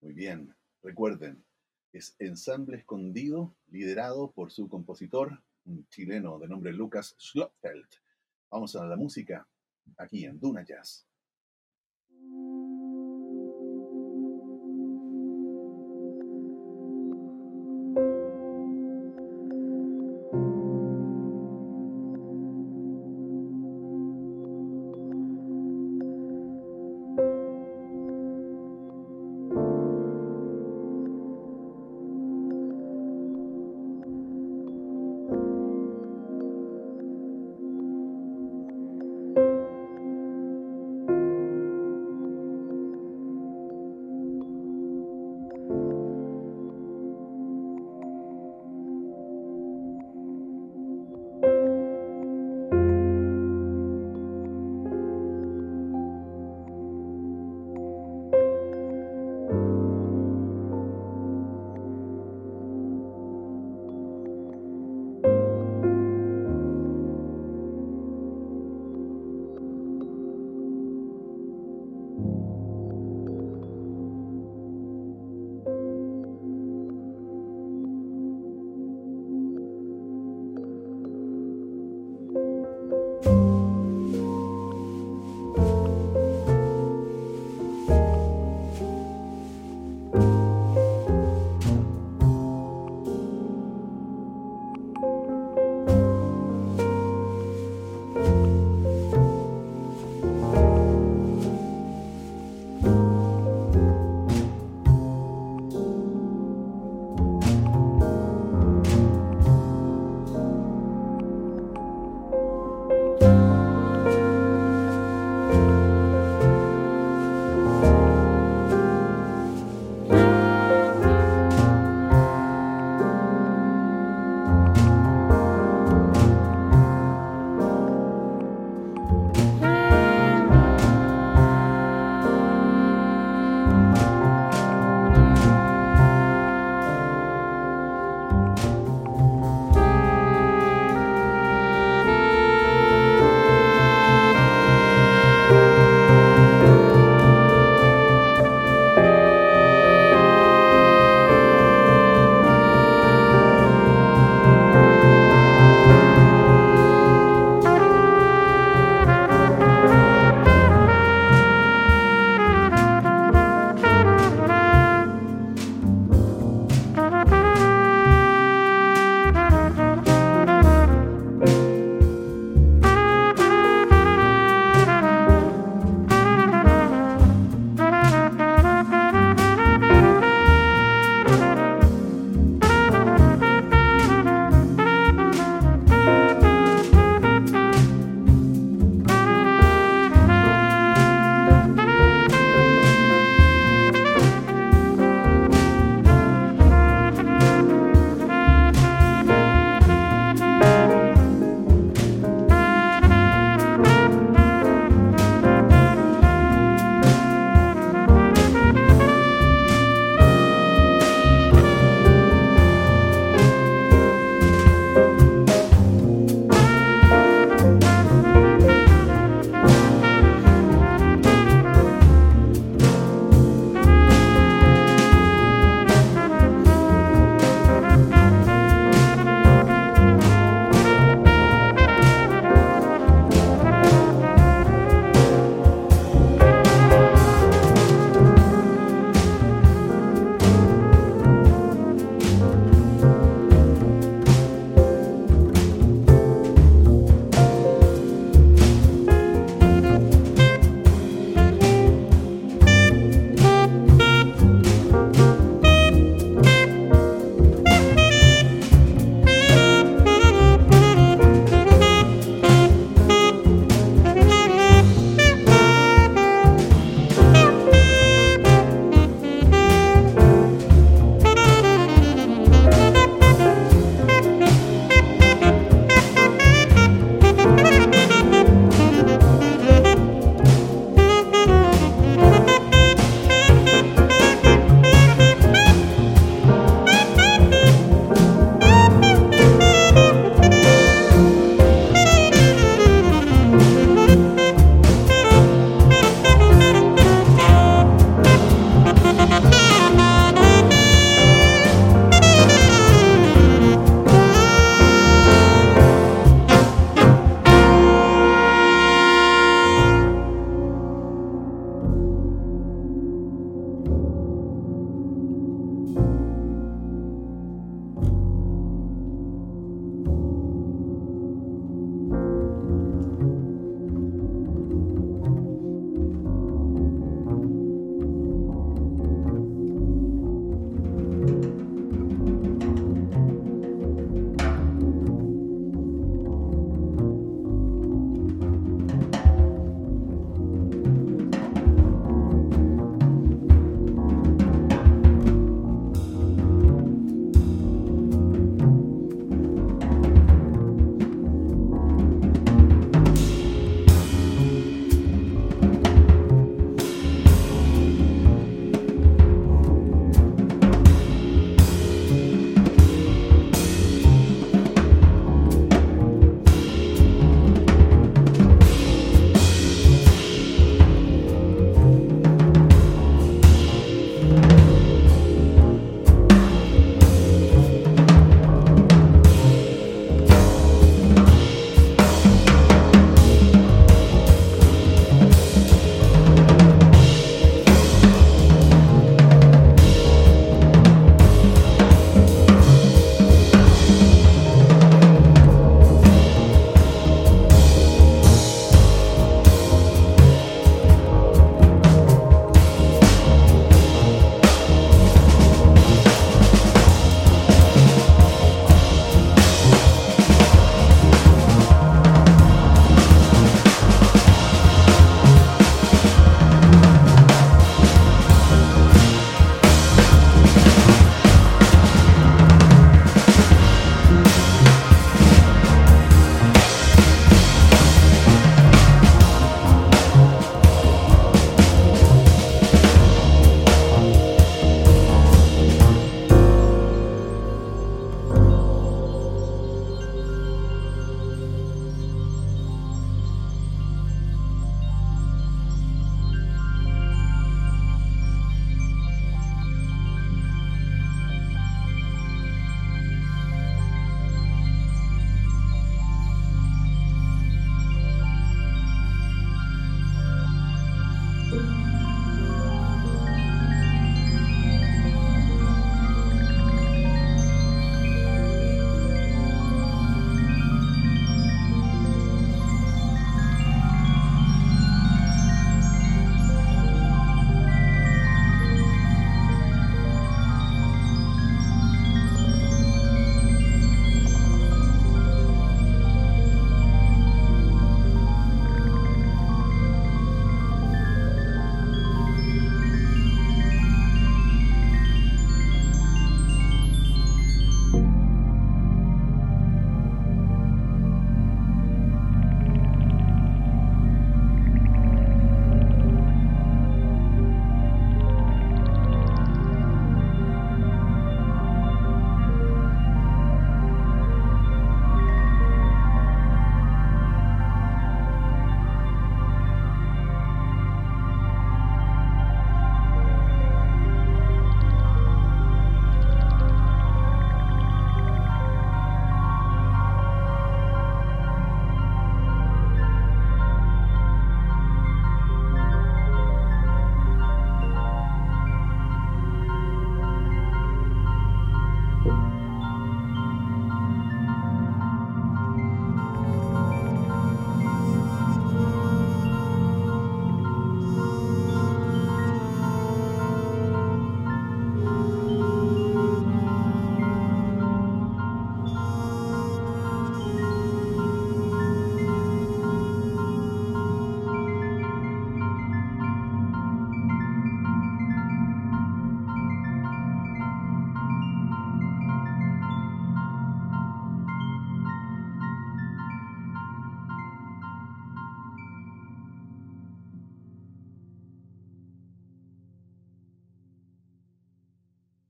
Muy 0.00 0.12
bien. 0.12 0.54
Recuerden, 0.82 1.44
es 1.92 2.14
Ensamble 2.18 2.76
Escondido, 2.76 3.56
liderado 3.68 4.30
por 4.30 4.52
su 4.52 4.68
compositor, 4.68 5.42
un 5.64 5.86
chileno 5.88 6.38
de 6.38 6.48
nombre 6.48 6.72
Lucas 6.72 7.16
Schlotfeld. 7.18 7.88
Vamos 8.50 8.76
a 8.76 8.86
la 8.86 8.96
música 8.96 9.48
aquí 9.96 10.24
en 10.24 10.38
Duna 10.38 10.64
Jazz. 10.64 11.06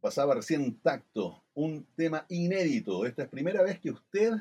Pasaba 0.07 0.36
recién 0.36 0.80
tacto, 0.82 1.42
un 1.54 1.84
tema 1.96 2.26
inédito. 2.28 3.04
Esta 3.04 3.24
es 3.24 3.28
primera 3.28 3.64
vez 3.64 3.80
que 3.80 3.90
usted 3.90 4.34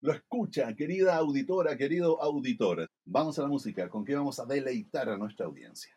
lo 0.00 0.10
escucha, 0.10 0.74
querida 0.74 1.16
auditora, 1.16 1.76
querido 1.76 2.22
auditor. 2.22 2.88
Vamos 3.04 3.38
a 3.38 3.42
la 3.42 3.48
música, 3.48 3.90
¿con 3.90 4.06
qué 4.06 4.14
vamos 4.14 4.40
a 4.40 4.46
deleitar 4.46 5.10
a 5.10 5.18
nuestra 5.18 5.44
audiencia? 5.44 5.94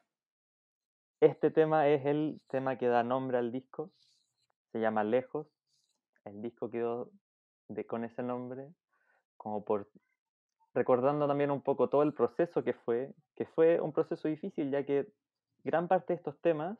Este 1.21 1.49
tema 1.49 1.87
es 1.87 2.05
el 2.05 2.41
tema 2.49 2.77
que 2.77 2.87
da 2.87 3.03
nombre 3.03 3.37
al 3.37 3.53
disco, 3.53 3.89
se 4.73 4.81
llama 4.81 5.05
Lejos. 5.05 5.47
El 6.25 6.41
disco 6.41 6.69
quedó 6.69 7.09
de, 7.69 7.85
con 7.85 8.03
ese 8.03 8.21
nombre, 8.21 8.67
como 9.37 9.63
por 9.63 9.89
recordando 10.73 11.25
también 11.25 11.51
un 11.51 11.61
poco 11.61 11.87
todo 11.87 12.03
el 12.03 12.13
proceso 12.13 12.65
que 12.65 12.73
fue, 12.73 13.13
que 13.37 13.45
fue 13.45 13.79
un 13.79 13.93
proceso 13.93 14.27
difícil, 14.27 14.71
ya 14.71 14.85
que 14.85 15.07
gran 15.63 15.87
parte 15.87 16.11
de 16.11 16.17
estos 16.17 16.37
temas 16.41 16.77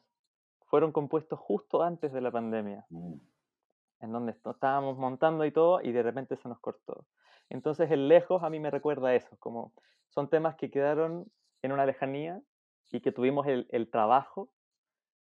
fueron 0.76 0.92
compuestos 0.92 1.40
justo 1.40 1.82
antes 1.82 2.12
de 2.12 2.22
la 2.22 2.32
pandemia. 2.32 2.86
Mm 2.90 3.16
en 4.06 4.12
donde 4.12 4.32
estábamos 4.32 4.98
montando 4.98 5.46
y 5.46 5.52
todo, 5.52 5.82
y 5.82 5.92
de 5.92 6.04
repente 6.04 6.38
se 6.38 6.48
nos 6.48 6.60
cortó. 6.60 7.06
Entonces 7.50 7.92
el 7.92 8.08
lejos 8.08 8.44
a 8.44 8.50
mí 8.50 8.60
me 8.60 8.72
recuerda 8.72 9.10
a 9.10 9.16
eso, 9.16 9.36
como 9.40 9.74
son 10.10 10.30
temas 10.30 10.56
que 10.56 10.72
quedaron 10.72 11.26
en 11.62 11.72
una 11.72 11.86
lejanía 11.86 12.42
y 12.92 13.02
que 13.02 13.12
tuvimos 13.12 13.48
el, 13.48 13.68
el 13.72 13.90
trabajo, 13.90 14.50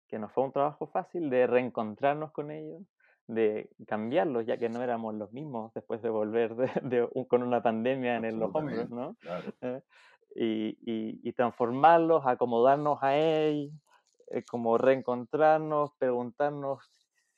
que 0.09 0.19
no 0.19 0.29
fue 0.29 0.45
un 0.45 0.53
trabajo 0.53 0.87
fácil, 0.87 1.31
de 1.31 1.47
reencontrarnos 1.47 2.33
con 2.33 2.51
ellos, 2.51 2.83
de 3.27 3.71
cambiarlos, 3.87 4.45
ya 4.47 4.59
que 4.59 4.69
no 4.69 4.83
éramos 4.83 5.15
los 5.15 5.33
mismos 5.33 5.73
después 5.73 6.03
de 6.03 6.11
volver 6.11 6.55
de, 6.55 7.09
con 7.29 7.43
una 7.43 7.63
pandemia 7.63 8.17
en 8.17 8.39
los 8.39 8.55
hombros, 8.55 8.91
¿no? 8.91 9.17
Eh, 9.63 9.81
y, 10.37 10.69
y, 10.83 11.21
y, 11.23 11.33
transformarlos, 11.33 12.27
acomodarnos 12.27 12.99
a 13.03 13.17
ellos, 13.17 13.73
eh, 14.29 14.45
como 14.45 14.79
reencontrarnos, 14.79 15.93
preguntarnos 15.99 16.85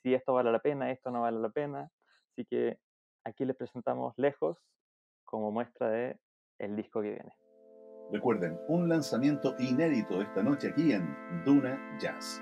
si 0.01 0.13
esto 0.13 0.33
vale 0.33 0.51
la 0.51 0.59
pena, 0.59 0.91
esto 0.91 1.11
no 1.11 1.21
vale 1.21 1.39
la 1.39 1.49
pena. 1.49 1.91
Así 2.31 2.45
que 2.45 2.79
aquí 3.23 3.45
les 3.45 3.55
presentamos 3.55 4.13
Lejos 4.17 4.57
como 5.25 5.51
muestra 5.51 5.89
de 5.89 6.19
el 6.59 6.75
disco 6.75 7.01
que 7.01 7.11
viene. 7.11 7.33
Recuerden, 8.11 8.57
un 8.69 8.87
lanzamiento 8.87 9.55
inédito 9.59 10.21
esta 10.21 10.41
noche 10.41 10.69
aquí 10.69 10.93
en 10.93 11.43
Duna 11.43 11.97
Jazz. 11.99 12.41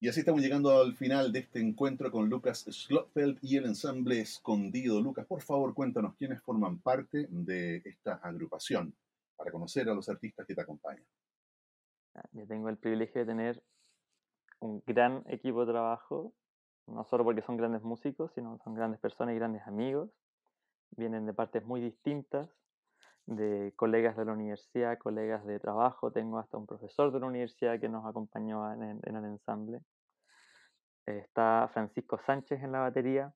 Y 0.00 0.08
así 0.08 0.20
estamos 0.20 0.40
llegando 0.40 0.80
al 0.80 0.94
final 0.94 1.32
de 1.32 1.40
este 1.40 1.58
encuentro 1.58 2.12
con 2.12 2.28
Lucas 2.28 2.64
Schlotfeld 2.70 3.38
y 3.42 3.56
el 3.56 3.64
ensamble 3.64 4.20
Escondido. 4.20 5.00
Lucas, 5.00 5.26
por 5.26 5.42
favor, 5.42 5.74
cuéntanos 5.74 6.14
quiénes 6.14 6.40
forman 6.40 6.78
parte 6.78 7.26
de 7.28 7.82
esta 7.84 8.14
agrupación 8.22 8.94
para 9.34 9.50
conocer 9.50 9.88
a 9.88 9.94
los 9.94 10.08
artistas 10.08 10.46
que 10.46 10.54
te 10.54 10.60
acompañan. 10.60 11.04
Ah, 12.14 12.22
yo 12.30 12.46
tengo 12.46 12.68
el 12.68 12.78
privilegio 12.78 13.22
de 13.22 13.26
tener 13.26 13.62
un 14.60 14.80
gran 14.86 15.24
equipo 15.26 15.66
de 15.66 15.72
trabajo, 15.72 16.32
no 16.86 17.02
solo 17.02 17.24
porque 17.24 17.42
son 17.42 17.56
grandes 17.56 17.82
músicos, 17.82 18.30
sino 18.36 18.56
son 18.62 18.74
grandes 18.74 19.00
personas 19.00 19.34
y 19.34 19.38
grandes 19.38 19.66
amigos. 19.66 20.10
Vienen 20.90 21.26
de 21.26 21.34
partes 21.34 21.64
muy 21.64 21.80
distintas, 21.80 22.48
de 23.28 23.74
colegas 23.76 24.16
de 24.16 24.24
la 24.24 24.32
universidad, 24.32 24.96
colegas 24.96 25.44
de 25.44 25.60
trabajo, 25.60 26.10
tengo 26.10 26.38
hasta 26.38 26.56
un 26.56 26.66
profesor 26.66 27.12
de 27.12 27.20
la 27.20 27.26
universidad 27.26 27.78
que 27.78 27.88
nos 27.88 28.06
acompañó 28.06 28.72
en, 28.72 29.00
el 29.04 29.24
ensamble. 29.24 29.82
Está 31.04 31.68
Francisco 31.74 32.18
Sánchez 32.24 32.62
en 32.62 32.72
la 32.72 32.80
batería, 32.80 33.34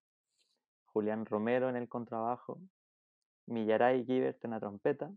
Julián 0.86 1.26
Romero 1.26 1.68
en 1.68 1.76
el 1.76 1.90
contrabajo, 1.90 2.58
Millaray 3.46 4.06
Givert 4.06 4.42
en 4.46 4.52
la 4.52 4.60
trompeta, 4.60 5.10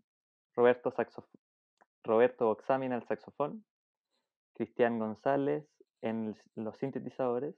Roberto, 0.54 0.92
Saxof 0.92 1.26
Roberto 2.04 2.50
Oxami 2.50 2.86
en 2.86 2.94
el 2.94 3.08
saxofón, 3.08 3.66
Cristian 4.54 5.00
González 5.00 5.66
en 6.02 6.36
los 6.56 6.78
sintetizadores 6.78 7.56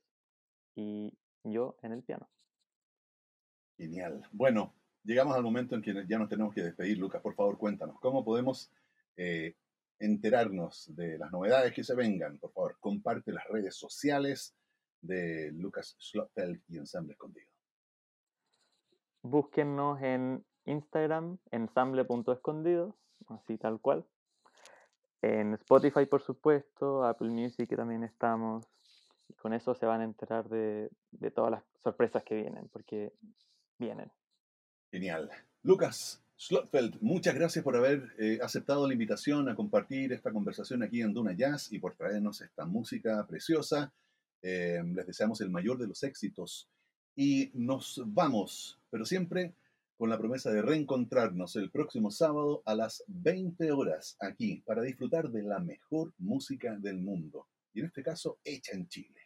y 0.75 1.17
yo 1.43 1.77
en 1.81 1.93
el 1.93 2.03
piano. 2.03 2.29
Genial. 3.75 4.21
Bueno, 4.31 4.75
llegamos 5.07 5.35
al 5.35 5.43
momento 5.43 5.73
en 5.73 5.81
que 5.81 6.05
ya 6.07 6.19
nos 6.19 6.29
tenemos 6.29 6.53
que 6.53 6.61
despedir. 6.61 6.97
Lucas, 6.97 7.21
por 7.21 7.33
favor, 7.33 7.57
cuéntanos, 7.57 7.97
¿cómo 8.01 8.25
podemos 8.25 8.69
eh, 9.15 9.55
enterarnos 9.99 10.93
de 10.95 11.17
las 11.17 11.31
novedades 11.31 11.73
que 11.73 11.83
se 11.83 11.95
vengan? 11.95 12.37
Por 12.37 12.51
favor, 12.51 12.77
comparte 12.79 13.31
las 13.31 13.47
redes 13.47 13.75
sociales 13.75 14.53
de 15.01 15.51
Lucas 15.53 15.95
Schlotfeld 15.99 16.61
y 16.67 16.77
Ensamble 16.77 17.13
Escondido. 17.13 17.47
Búsquennos 19.21 20.01
en 20.01 20.45
Instagram, 20.65 21.37
ensamble.escondido, 21.51 22.97
así 23.29 23.57
tal 23.57 23.79
cual. 23.79 24.05
En 25.21 25.53
Spotify, 25.53 26.05
por 26.05 26.21
supuesto, 26.21 27.05
Apple 27.05 27.29
Music 27.29 27.73
también 27.75 28.03
estamos. 28.03 28.65
Y 29.29 29.33
con 29.33 29.53
eso 29.53 29.73
se 29.73 29.85
van 29.85 30.01
a 30.01 30.05
enterar 30.05 30.47
de 30.49 30.89
todas 31.33 31.51
las 31.51 31.63
sorpresas 31.83 32.23
que 32.23 32.35
vienen, 32.35 32.69
porque 32.69 33.13
vienen. 33.77 34.11
Genial. 34.91 35.29
Lucas 35.63 36.21
Slotfeld, 36.37 37.01
muchas 37.01 37.35
gracias 37.35 37.63
por 37.63 37.75
haber 37.75 38.13
eh, 38.19 38.39
aceptado 38.41 38.87
la 38.87 38.93
invitación 38.93 39.49
a 39.49 39.55
compartir 39.55 40.13
esta 40.13 40.31
conversación 40.31 40.83
aquí 40.83 41.01
en 41.01 41.13
Duna 41.13 41.33
Jazz 41.33 41.73
y 41.73 41.79
por 41.79 41.95
traernos 41.95 42.41
esta 42.41 42.65
música 42.65 43.25
preciosa. 43.27 43.91
Eh, 44.41 44.81
les 44.85 45.07
deseamos 45.07 45.41
el 45.41 45.49
mayor 45.49 45.77
de 45.79 45.87
los 45.87 46.03
éxitos 46.03 46.69
y 47.15 47.49
nos 47.55 48.01
vamos, 48.05 48.79
pero 48.91 49.03
siempre 49.03 49.55
con 49.97 50.09
la 50.09 50.17
promesa 50.19 50.51
de 50.51 50.61
reencontrarnos 50.61 51.55
el 51.55 51.71
próximo 51.71 52.11
sábado 52.11 52.61
a 52.65 52.75
las 52.75 53.03
20 53.07 53.71
horas 53.71 54.15
aquí 54.19 54.61
para 54.63 54.83
disfrutar 54.83 55.29
de 55.31 55.41
la 55.41 55.59
mejor 55.59 56.13
música 56.19 56.77
del 56.77 56.99
mundo 56.99 57.47
y 57.73 57.79
en 57.79 57.87
este 57.87 58.03
caso 58.03 58.37
hecha 58.43 58.73
en 58.73 58.87
Chile. 58.87 59.21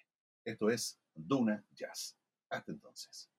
Esto 0.45 0.69
es 0.69 0.97
Duna 1.13 1.63
Jazz. 1.75 2.15
Hasta 2.49 2.71
entonces. 2.71 3.30